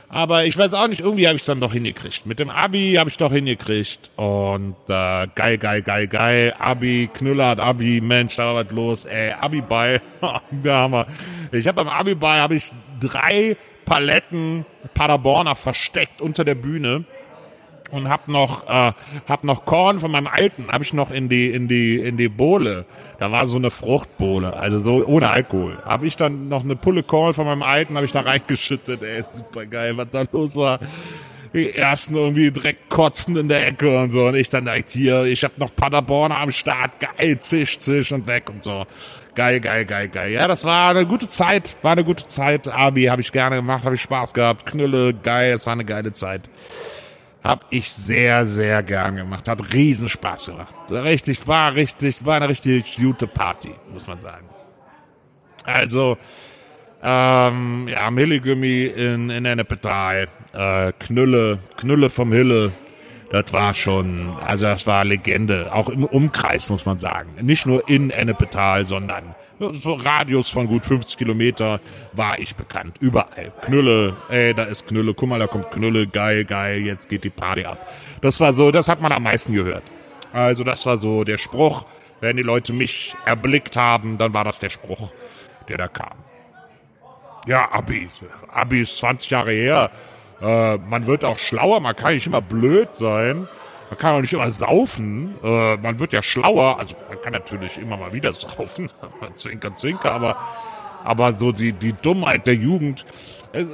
Aber 0.08 0.44
ich 0.44 0.56
weiß 0.58 0.74
auch 0.74 0.88
nicht, 0.88 1.00
irgendwie 1.00 1.26
habe 1.26 1.36
ich 1.36 1.42
es 1.42 1.46
dann 1.46 1.60
doch 1.60 1.72
hingekriegt. 1.72 2.26
Mit 2.26 2.38
dem 2.38 2.50
Abi 2.50 2.94
habe 2.98 3.08
ich 3.08 3.16
doch 3.16 3.32
hingekriegt. 3.32 4.10
Und 4.16 4.76
äh, 4.88 5.26
geil, 5.34 5.56
geil, 5.58 5.80
geil, 5.82 6.06
geil. 6.06 6.54
Abi, 6.58 7.08
Knüller 7.12 7.48
hat 7.48 7.60
Abi, 7.60 8.00
Mensch, 8.02 8.36
da 8.36 8.54
war 8.54 8.64
was 8.66 8.72
los. 8.72 9.04
Ey, 9.06 9.32
Abi-Ball, 9.32 10.02
der 10.50 10.74
Hammer. 10.74 11.06
Ich 11.50 11.66
habe 11.66 11.80
am 11.80 11.88
Abi-Ball 11.88 12.40
habe 12.40 12.56
ich 12.56 12.70
drei 13.00 13.56
Paletten 13.84 14.64
Paderborner 14.94 15.56
versteckt 15.56 16.20
unter 16.20 16.44
der 16.44 16.54
Bühne 16.54 17.04
und 17.92 18.08
hab 18.08 18.26
noch 18.26 18.66
äh, 18.68 18.92
hab 19.28 19.44
noch 19.44 19.64
Korn 19.64 19.98
von 19.98 20.10
meinem 20.10 20.26
alten 20.26 20.68
habe 20.72 20.82
ich 20.82 20.92
noch 20.92 21.10
in 21.10 21.28
die 21.28 21.50
in 21.50 21.68
die 21.68 21.96
in 21.96 22.16
die 22.16 22.28
Bohle. 22.28 22.86
Da 23.18 23.30
war 23.30 23.46
so 23.46 23.58
eine 23.58 23.70
Fruchtbohle 23.70 24.56
also 24.56 24.78
so 24.78 25.06
ohne 25.06 25.28
Alkohol. 25.28 25.78
Habe 25.84 26.06
ich 26.06 26.16
dann 26.16 26.48
noch 26.48 26.64
eine 26.64 26.74
Pulle 26.74 27.02
Korn 27.02 27.34
von 27.34 27.44
meinem 27.46 27.62
alten 27.62 27.94
habe 27.94 28.06
ich 28.06 28.12
da 28.12 28.20
reingeschüttet. 28.20 29.02
Ey 29.02 29.22
super 29.22 29.66
geil 29.66 29.96
was 29.96 30.08
da 30.10 30.24
los 30.32 30.56
war. 30.56 30.80
Die 31.54 31.70
ersten 31.74 32.16
irgendwie 32.16 32.50
direkt 32.50 32.88
kotzen 32.88 33.36
in 33.36 33.48
der 33.48 33.66
Ecke 33.66 33.98
und 34.00 34.10
so. 34.10 34.24
Und 34.24 34.36
ich 34.36 34.48
dann 34.48 34.64
direkt 34.64 34.90
hier 34.90 35.24
ich 35.24 35.44
habe 35.44 35.54
noch 35.58 35.74
Paderborn 35.76 36.32
am 36.32 36.50
Start 36.50 36.98
geil 36.98 37.38
zisch 37.40 37.78
zisch 37.78 38.10
und 38.12 38.26
weg 38.26 38.48
und 38.48 38.64
so 38.64 38.86
geil 39.34 39.60
geil 39.60 39.84
geil 39.84 40.08
geil 40.08 40.32
ja 40.32 40.46
das 40.46 40.64
war 40.64 40.90
eine 40.90 41.06
gute 41.06 41.28
Zeit 41.28 41.76
war 41.82 41.92
eine 41.92 42.04
gute 42.04 42.26
Zeit 42.26 42.68
Abi 42.68 43.04
habe 43.04 43.20
ich 43.20 43.32
gerne 43.32 43.56
gemacht 43.56 43.84
habe 43.84 43.94
ich 43.94 44.02
Spaß 44.02 44.34
gehabt 44.34 44.66
Knülle 44.66 45.14
geil 45.14 45.54
es 45.54 45.66
war 45.66 45.72
eine 45.72 45.84
geile 45.84 46.12
Zeit 46.12 46.48
hab 47.42 47.66
ich 47.70 47.92
sehr, 47.92 48.46
sehr 48.46 48.82
gern 48.82 49.16
gemacht. 49.16 49.48
Hat 49.48 49.74
riesen 49.74 50.08
Spaß 50.08 50.46
gemacht. 50.46 50.74
Richtig, 50.90 51.46
war 51.48 51.74
richtig, 51.74 52.24
war 52.24 52.36
eine 52.36 52.48
richtig 52.48 52.96
gute 52.96 53.26
Party, 53.26 53.74
muss 53.92 54.06
man 54.06 54.20
sagen. 54.20 54.46
Also, 55.64 56.18
ähm, 57.02 57.88
ja, 57.88 58.10
Milligummi 58.10 58.84
in, 58.84 59.30
in 59.30 59.44
Ennepetal, 59.44 60.28
äh, 60.52 60.92
Knülle, 61.00 61.58
Knülle 61.76 62.10
vom 62.10 62.32
Hille, 62.32 62.72
das 63.32 63.50
war 63.52 63.72
schon, 63.72 64.36
also 64.44 64.66
das 64.66 64.86
war 64.86 65.04
Legende. 65.04 65.72
Auch 65.72 65.88
im 65.88 66.04
Umkreis, 66.04 66.68
muss 66.68 66.84
man 66.84 66.98
sagen. 66.98 67.30
Nicht 67.40 67.64
nur 67.64 67.88
in 67.88 68.10
Ennepetal, 68.10 68.84
sondern 68.84 69.34
so 69.58 69.94
Radius 69.94 70.50
von 70.50 70.66
gut 70.66 70.84
50 70.84 71.16
Kilometer 71.16 71.80
war 72.12 72.38
ich 72.38 72.54
bekannt. 72.56 72.98
Überall. 73.00 73.50
Knülle, 73.62 74.16
ey, 74.28 74.52
da 74.52 74.64
ist 74.64 74.86
Knülle, 74.86 75.14
guck 75.14 75.30
mal, 75.30 75.38
da 75.38 75.46
kommt 75.46 75.70
Knülle, 75.70 76.06
geil, 76.06 76.44
geil, 76.44 76.82
jetzt 76.82 77.08
geht 77.08 77.24
die 77.24 77.30
Party 77.30 77.64
ab. 77.64 77.90
Das 78.20 78.38
war 78.38 78.52
so, 78.52 78.70
das 78.70 78.88
hat 78.88 79.00
man 79.00 79.12
am 79.12 79.22
meisten 79.22 79.54
gehört. 79.54 79.84
Also 80.34 80.62
das 80.62 80.84
war 80.84 80.98
so 80.98 81.24
der 81.24 81.38
Spruch, 81.38 81.86
wenn 82.20 82.36
die 82.36 82.42
Leute 82.42 82.74
mich 82.74 83.14
erblickt 83.24 83.76
haben, 83.76 84.18
dann 84.18 84.34
war 84.34 84.44
das 84.44 84.58
der 84.58 84.70
Spruch, 84.70 85.10
der 85.68 85.78
da 85.78 85.88
kam. 85.88 86.18
Ja, 87.46 87.72
Abi, 87.72 88.08
Abi 88.52 88.82
ist 88.82 88.98
20 88.98 89.30
Jahre 89.30 89.52
her. 89.52 89.90
Äh, 90.42 90.78
man 90.78 91.06
wird 91.06 91.24
auch 91.24 91.38
schlauer, 91.38 91.80
man 91.80 91.94
kann 91.94 92.14
nicht 92.14 92.26
immer 92.26 92.42
blöd 92.42 92.94
sein. 92.94 93.48
Man 93.90 93.98
kann 93.98 94.16
auch 94.16 94.20
nicht 94.20 94.32
immer 94.32 94.50
saufen. 94.50 95.36
Äh, 95.42 95.76
man 95.76 95.98
wird 96.00 96.12
ja 96.12 96.22
schlauer. 96.22 96.78
Also 96.78 96.96
man 97.08 97.20
kann 97.20 97.32
natürlich 97.32 97.78
immer 97.78 97.96
mal 97.96 98.12
wieder 98.12 98.32
saufen. 98.32 98.90
zwinker, 99.36 99.74
zwinker. 99.76 100.12
Aber, 100.12 100.36
aber 101.04 101.32
so 101.34 101.52
die, 101.52 101.72
die 101.72 101.92
Dummheit 101.92 102.46
der 102.46 102.54
Jugend. 102.54 103.04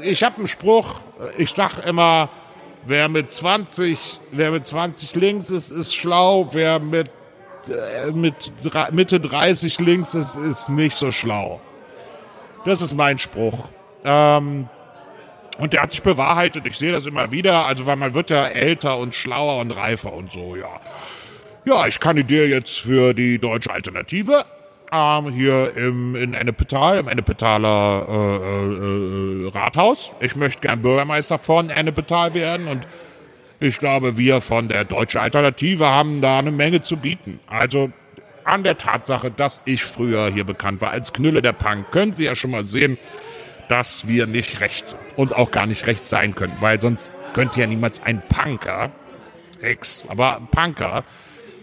Ich 0.03 0.23
habe 0.23 0.39
einen 0.39 0.49
Spruch. 0.49 1.01
Ich 1.39 1.53
sag 1.53 1.79
immer, 1.87 2.29
wer 2.85 3.09
mit 3.09 3.31
20, 3.31 4.21
wer 4.33 4.51
mit 4.51 4.67
20 4.67 5.15
links 5.15 5.51
ist, 5.51 5.71
ist 5.71 5.95
schlau. 5.95 6.49
Wer 6.53 6.81
mit, 6.81 7.11
äh, 7.71 8.11
mit 8.11 8.53
Mitte 8.91 9.21
30 9.21 9.79
links 9.79 10.15
ist, 10.15 10.37
ist 10.37 10.69
nicht 10.69 10.97
so 10.97 11.13
schlau. 11.13 11.61
Das 12.65 12.83
ist 12.83 12.95
mein 12.95 13.19
Spruch. 13.19 13.69
Ähm, 14.05 14.69
Und 15.59 15.73
der 15.73 15.83
hat 15.83 15.91
sich 15.91 16.03
bewahrheitet. 16.03 16.67
Ich 16.67 16.79
sehe 16.79 16.93
das 16.93 17.07
immer 17.07 17.33
wieder. 17.33 17.67
Also, 17.67 17.85
weil 17.85 17.97
man 17.97 18.15
wird 18.15 18.31
ja 18.31 18.47
älter 18.47 18.97
und 18.99 19.15
schlauer 19.15 19.61
und 19.61 19.73
reifer 19.73 20.13
und 20.13 20.31
so, 20.31 20.57
ja. 20.57 20.81
Ja, 21.65 21.87
ich 21.87 22.01
kandidiere 22.01 22.47
jetzt 22.47 22.81
für 22.81 23.13
die 23.13 23.39
deutsche 23.39 23.71
Alternative. 23.71 24.45
Ähm, 24.91 25.29
hier 25.29 25.77
im, 25.77 26.17
in 26.17 26.33
Ennepetal, 26.33 26.99
im 26.99 27.09
Ennepetaler 27.09 28.07
äh, 28.09 28.15
äh, 28.15 29.47
äh, 29.47 29.51
Rathaus. 29.51 30.15
Ich 30.21 30.35
möchte 30.35 30.63
gern 30.63 30.81
Bürgermeister 30.81 31.37
von 31.37 31.69
Ennepetal 31.69 32.33
werden 32.33 32.69
und 32.69 32.89
ich 33.61 33.79
glaube, 33.79 34.17
wir 34.17 34.41
von 34.41 34.69
der 34.69 34.85
Deutsche 34.85 35.21
Alternative 35.21 35.87
haben 35.87 36.23
da 36.23 36.39
eine 36.39 36.53
Menge 36.53 36.81
zu 36.81 36.97
bieten. 36.97 37.41
Also 37.49 37.91
an 38.45 38.63
der 38.63 38.79
Tatsache, 38.79 39.31
dass 39.31 39.63
ich 39.67 39.85
früher 39.85 40.31
hier 40.33 40.45
bekannt 40.45 40.81
war 40.81 40.91
als 40.91 41.13
Knülle 41.13 41.43
der 41.43 41.53
Punk, 41.53 41.91
können 41.91 42.13
Sie 42.13 42.25
ja 42.25 42.35
schon 42.35 42.53
mal 42.53 42.65
sehen, 42.65 42.97
dass 43.69 44.09
wir 44.09 44.27
nicht 44.27 44.61
recht 44.61 44.89
sind 44.89 45.01
und 45.17 45.35
auch 45.35 45.51
gar 45.51 45.67
nicht 45.67 45.87
recht 45.87 46.07
sein 46.09 46.35
können, 46.35 46.57
weil 46.61 46.81
sonst 46.81 47.11
könnte 47.33 47.61
ja 47.61 47.67
niemals 47.67 48.03
ein 48.03 48.23
Punker, 48.29 48.91
Ex, 49.61 50.05
aber 50.09 50.41
Punker, 50.51 51.05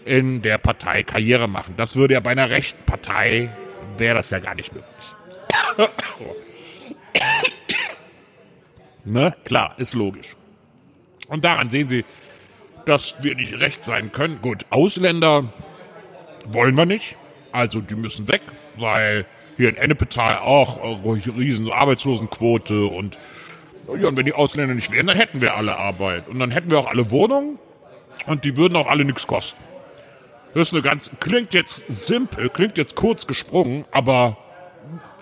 in 0.04 0.40
der 0.42 0.58
Partei 0.58 1.02
Karriere 1.02 1.48
machen. 1.48 1.74
Das 1.76 1.96
würde 1.96 2.14
ja 2.14 2.20
bei 2.20 2.30
einer 2.30 2.48
rechten 2.48 2.82
Partei, 2.84 3.50
wäre 3.98 4.14
das 4.14 4.30
ja 4.30 4.38
gar 4.38 4.54
nicht 4.54 4.72
möglich. 4.72 4.88
ne? 9.04 9.34
Klar, 9.44 9.74
ist 9.78 9.94
logisch. 9.94 10.28
Und 11.28 11.44
daran 11.44 11.70
sehen 11.70 11.88
Sie, 11.88 12.04
dass 12.84 13.16
wir 13.20 13.34
nicht 13.34 13.60
recht 13.60 13.84
sein 13.84 14.12
können. 14.12 14.40
Gut, 14.40 14.64
Ausländer 14.70 15.52
wollen 16.46 16.76
wir 16.76 16.86
nicht. 16.86 17.16
Also 17.50 17.80
die 17.80 17.96
müssen 17.96 18.28
weg, 18.28 18.42
weil 18.76 19.26
hier 19.56 19.68
in 19.68 19.76
Ennepetal 19.76 20.38
auch 20.38 21.04
äh, 21.04 21.30
riesen 21.30 21.70
Arbeitslosenquote 21.70 22.86
und 22.86 23.18
ja, 23.88 24.08
und 24.08 24.16
wenn 24.16 24.26
die 24.26 24.32
Ausländer 24.32 24.74
nicht 24.74 24.90
wären, 24.90 25.06
dann 25.06 25.16
hätten 25.16 25.40
wir 25.40 25.54
alle 25.54 25.76
Arbeit. 25.76 26.28
Und 26.28 26.40
dann 26.40 26.50
hätten 26.50 26.70
wir 26.70 26.78
auch 26.78 26.88
alle 26.88 27.10
Wohnungen 27.12 27.58
und 28.26 28.44
die 28.44 28.56
würden 28.56 28.74
auch 28.74 28.88
alle 28.88 29.04
nichts 29.04 29.26
kosten. 29.28 29.62
Das 30.54 30.68
ist 30.68 30.74
eine 30.74 30.82
ganz, 30.82 31.10
klingt 31.20 31.54
jetzt 31.54 31.84
simpel, 31.88 32.48
klingt 32.48 32.78
jetzt 32.78 32.96
kurz 32.96 33.26
gesprungen, 33.26 33.84
aber 33.92 34.38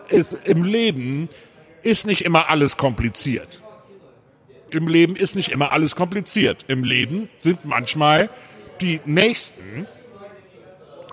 ist, 0.09 0.33
im 0.45 0.65
Leben 0.65 1.29
ist 1.83 2.07
nicht 2.07 2.25
immer 2.25 2.49
alles 2.49 2.77
kompliziert. 2.77 3.61
Im 4.71 4.89
Leben 4.89 5.17
ist 5.17 5.35
nicht 5.35 5.51
immer 5.51 5.73
alles 5.73 5.95
kompliziert. 5.95 6.65
Im 6.69 6.85
Leben 6.85 7.29
sind 7.37 7.65
manchmal 7.65 8.31
die 8.81 9.01
nächsten, 9.05 9.87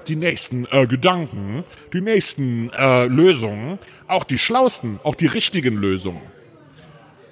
die 0.07 0.15
nächsten 0.15 0.67
äh, 0.71 0.87
Gedanken, 0.87 1.63
die 1.93 2.01
nächsten 2.01 2.71
äh, 2.73 3.05
Lösungen, 3.05 3.79
auch 4.07 4.23
die 4.23 4.37
schlausten, 4.37 4.99
auch 5.03 5.15
die 5.15 5.27
richtigen 5.27 5.77
Lösungen. 5.77 6.21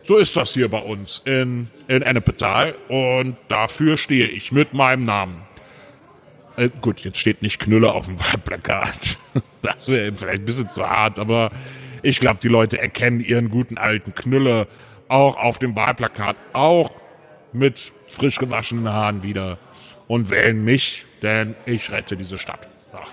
So 0.03 0.17
ist 0.17 0.35
das 0.37 0.53
hier 0.53 0.69
bei 0.69 0.79
uns 0.79 1.21
in, 1.25 1.67
in 1.87 2.01
Ennepetal 2.01 2.75
und 2.87 3.35
dafür 3.47 3.97
stehe 3.97 4.27
ich 4.27 4.51
mit 4.51 4.73
meinem 4.73 5.03
Namen. 5.03 5.41
Äh, 6.55 6.69
gut, 6.81 7.01
jetzt 7.01 7.17
steht 7.17 7.41
nicht 7.41 7.59
Knülle 7.59 7.91
auf 7.91 8.05
dem 8.05 8.19
Wahlplakat. 8.31 9.17
Das 9.61 9.87
wäre 9.87 10.13
vielleicht 10.13 10.41
ein 10.41 10.45
bisschen 10.45 10.69
zu 10.69 10.87
hart, 10.87 11.19
aber 11.19 11.51
ich 12.01 12.19
glaube, 12.19 12.39
die 12.41 12.47
Leute 12.47 12.79
erkennen 12.79 13.19
ihren 13.19 13.49
guten 13.49 13.77
alten 13.77 14.15
Knülle 14.15 14.67
auch 15.09 15.37
auf 15.37 15.59
dem 15.59 15.75
Wahlplakat, 15.75 16.37
auch 16.53 16.91
mit 17.51 17.91
frisch 18.07 18.37
gewaschenen 18.37 18.89
Haaren 18.89 19.23
wieder 19.23 19.57
und 20.07 20.29
wählen 20.29 20.63
mich, 20.63 21.05
denn 21.21 21.55
ich 21.65 21.91
rette 21.91 22.17
diese 22.17 22.37
Stadt. 22.37 22.67
Ja. 22.93 23.03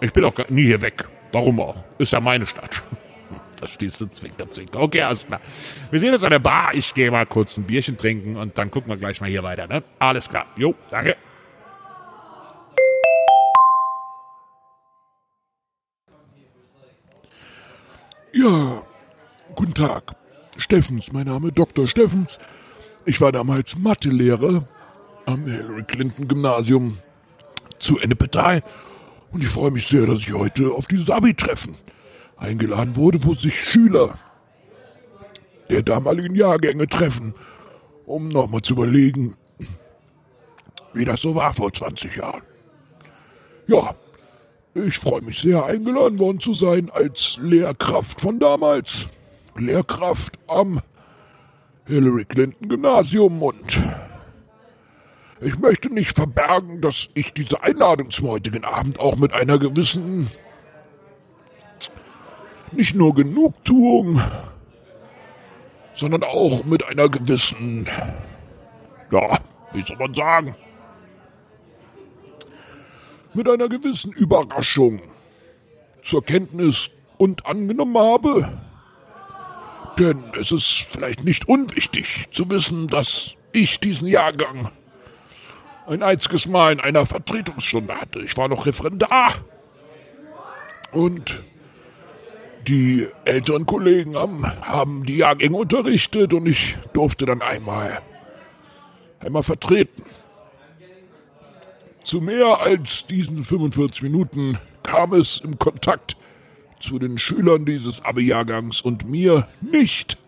Ich 0.00 0.12
bin 0.12 0.24
auch 0.24 0.34
nie 0.48 0.64
hier 0.64 0.80
weg. 0.80 1.08
Warum 1.32 1.60
auch? 1.60 1.82
Ist 1.98 2.12
ja 2.12 2.20
meine 2.20 2.46
Stadt. 2.46 2.82
Verstehst 3.58 4.00
du, 4.00 4.06
Zwinker, 4.06 4.50
Zwinker. 4.50 4.80
Okay, 4.80 5.02
alles 5.02 5.26
klar. 5.26 5.40
Wir 5.90 6.00
sehen 6.00 6.12
uns 6.12 6.22
an 6.22 6.30
der 6.30 6.38
Bar. 6.38 6.74
Ich 6.74 6.92
gehe 6.94 7.10
mal 7.10 7.26
kurz 7.26 7.56
ein 7.56 7.64
Bierchen 7.64 7.96
trinken 7.96 8.36
und 8.36 8.58
dann 8.58 8.70
gucken 8.70 8.90
wir 8.90 8.96
gleich 8.96 9.20
mal 9.20 9.30
hier 9.30 9.42
weiter. 9.42 9.66
Ne? 9.66 9.82
Alles 9.98 10.28
klar. 10.28 10.46
Jo, 10.56 10.74
danke. 10.90 11.16
Ja, 18.32 18.82
guten 19.54 19.74
Tag. 19.74 20.16
Steffens, 20.56 21.12
mein 21.12 21.26
Name 21.26 21.52
Dr. 21.52 21.86
Steffens. 21.86 22.38
Ich 23.04 23.20
war 23.20 23.30
damals 23.30 23.78
Mathelehrer 23.78 24.66
am 25.26 25.46
Hillary 25.46 25.84
Clinton 25.84 26.28
Gymnasium 26.28 26.98
zu 27.78 27.98
Ennepetal 27.98 28.62
und 29.32 29.42
ich 29.42 29.48
freue 29.48 29.70
mich 29.70 29.88
sehr, 29.88 30.06
dass 30.06 30.20
ich 30.20 30.32
heute 30.32 30.70
auf 30.70 30.86
dieses 30.86 31.10
Abi-Treffen 31.10 31.74
eingeladen 32.36 32.96
wurde, 32.96 33.24
wo 33.24 33.34
sich 33.34 33.54
Schüler 33.54 34.14
der 35.70 35.82
damaligen 35.82 36.34
Jahrgänge 36.34 36.86
treffen, 36.86 37.34
um 38.06 38.28
nochmal 38.28 38.62
zu 38.62 38.74
überlegen, 38.74 39.36
wie 40.92 41.04
das 41.04 41.22
so 41.22 41.34
war 41.34 41.52
vor 41.52 41.72
20 41.72 42.16
Jahren. 42.16 42.42
Ja, 43.66 43.94
ich 44.74 44.98
freue 44.98 45.22
mich 45.22 45.40
sehr, 45.40 45.64
eingeladen 45.64 46.18
worden 46.18 46.38
zu 46.38 46.52
sein 46.52 46.90
als 46.92 47.38
Lehrkraft 47.42 48.20
von 48.20 48.38
damals. 48.38 49.06
Lehrkraft 49.56 50.38
am 50.48 50.80
Hillary 51.86 52.24
Clinton 52.24 52.68
Gymnasium 52.68 53.42
und 53.42 53.82
ich 55.44 55.58
möchte 55.58 55.92
nicht 55.92 56.16
verbergen, 56.16 56.80
dass 56.80 57.10
ich 57.14 57.34
diese 57.34 57.62
Einladung 57.62 58.10
zum 58.10 58.28
heutigen 58.28 58.64
Abend 58.64 58.98
auch 58.98 59.16
mit 59.16 59.32
einer 59.34 59.58
gewissen, 59.58 60.30
nicht 62.72 62.94
nur 62.94 63.14
Genugtuung, 63.14 64.22
sondern 65.92 66.22
auch 66.22 66.64
mit 66.64 66.86
einer 66.88 67.08
gewissen, 67.08 67.86
ja, 69.10 69.38
wie 69.72 69.82
soll 69.82 69.98
man 69.98 70.14
sagen, 70.14 70.56
mit 73.34 73.48
einer 73.48 73.68
gewissen 73.68 74.12
Überraschung 74.12 75.02
zur 76.00 76.24
Kenntnis 76.24 76.90
und 77.18 77.44
angenommen 77.46 77.98
habe. 77.98 78.58
Denn 79.98 80.24
es 80.40 80.52
ist 80.52 80.86
vielleicht 80.90 81.22
nicht 81.22 81.48
unwichtig 81.48 82.26
zu 82.32 82.48
wissen, 82.48 82.88
dass 82.88 83.34
ich 83.52 83.78
diesen 83.78 84.08
Jahrgang 84.08 84.70
ein 85.86 86.02
einziges 86.02 86.46
Mal 86.46 86.72
in 86.72 86.80
einer 86.80 87.06
Vertretungsstunde 87.06 87.94
hatte. 87.94 88.20
Ich 88.20 88.36
war 88.36 88.48
noch 88.48 88.66
Referendar. 88.66 89.34
Und 90.92 91.42
die 92.66 93.06
älteren 93.24 93.66
Kollegen 93.66 94.16
haben, 94.16 94.46
haben 94.62 95.04
die 95.04 95.18
Jahrgänge 95.18 95.56
unterrichtet 95.56 96.32
und 96.32 96.46
ich 96.46 96.76
durfte 96.92 97.26
dann 97.26 97.42
einmal, 97.42 98.00
einmal 99.20 99.42
vertreten. 99.42 100.02
Zu 102.04 102.20
mehr 102.20 102.60
als 102.60 103.06
diesen 103.06 103.44
45 103.44 104.02
Minuten 104.02 104.58
kam 104.82 105.12
es 105.14 105.40
im 105.40 105.58
Kontakt 105.58 106.16
zu 106.78 106.98
den 106.98 107.18
Schülern 107.18 107.64
dieses 107.64 108.04
Abi-Jahrgangs 108.04 108.82
und 108.82 109.08
mir 109.08 109.48
nicht. 109.60 110.18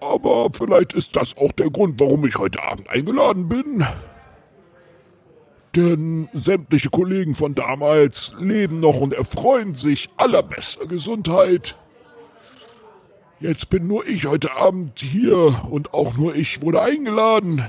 Aber 0.00 0.50
vielleicht 0.52 0.94
ist 0.94 1.16
das 1.16 1.36
auch 1.36 1.52
der 1.52 1.70
Grund, 1.70 2.00
warum 2.00 2.26
ich 2.26 2.36
heute 2.36 2.62
Abend 2.62 2.88
eingeladen 2.88 3.48
bin. 3.48 3.84
Denn 5.76 6.28
sämtliche 6.32 6.90
Kollegen 6.90 7.34
von 7.34 7.54
damals 7.54 8.34
leben 8.38 8.80
noch 8.80 9.00
und 9.00 9.12
erfreuen 9.12 9.74
sich 9.74 10.10
allerbester 10.16 10.86
Gesundheit. 10.86 11.76
Jetzt 13.38 13.70
bin 13.70 13.86
nur 13.86 14.06
ich 14.06 14.26
heute 14.26 14.52
Abend 14.52 15.00
hier 15.00 15.64
und 15.70 15.94
auch 15.94 16.16
nur 16.16 16.34
ich 16.34 16.60
wurde 16.62 16.82
eingeladen. 16.82 17.64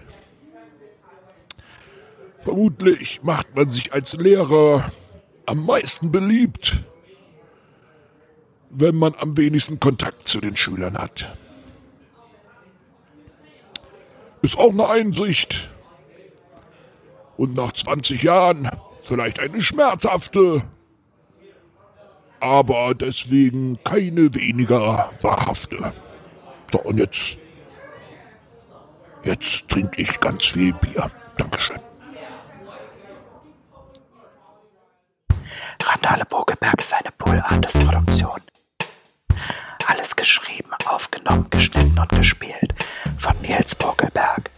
Vermutlich 2.39 3.21
macht 3.23 3.55
man 3.55 3.69
sich 3.69 3.93
als 3.93 4.15
Lehrer 4.15 4.91
am 5.45 5.65
meisten 5.65 6.11
beliebt, 6.11 6.83
wenn 8.71 8.95
man 8.95 9.13
am 9.15 9.37
wenigsten 9.37 9.79
Kontakt 9.79 10.27
zu 10.27 10.41
den 10.41 10.55
Schülern 10.55 10.97
hat. 10.97 11.35
Ist 14.41 14.57
auch 14.57 14.71
eine 14.71 14.89
Einsicht. 14.89 15.69
Und 17.37 17.55
nach 17.55 17.71
20 17.71 18.23
Jahren 18.23 18.69
vielleicht 19.05 19.39
eine 19.39 19.61
schmerzhafte, 19.61 20.63
aber 22.39 22.93
deswegen 22.93 23.79
keine 23.83 24.33
weniger 24.33 25.11
wahrhafte. 25.21 25.91
So, 26.71 26.81
und 26.81 26.97
jetzt, 26.97 27.37
jetzt 29.23 29.69
trinke 29.69 30.01
ich 30.01 30.19
ganz 30.19 30.45
viel 30.45 30.73
Bier. 30.73 31.09
Dankeschön. 31.37 31.79
Randale 35.83 36.25
Bogelberg 36.25 36.79
ist 36.79 36.93
eine 36.93 37.11
alles 39.87 40.15
geschrieben, 40.15 40.71
aufgenommen, 40.85 41.47
geschnitten 41.49 41.97
und 41.99 42.09
gespielt 42.09 42.73
von 43.17 43.35
Nils 43.41 43.75
Buckelberg. 43.75 44.49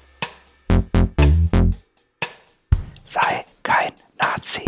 Sei 3.04 3.46
kein 3.64 3.94
Nazi. 4.20 4.64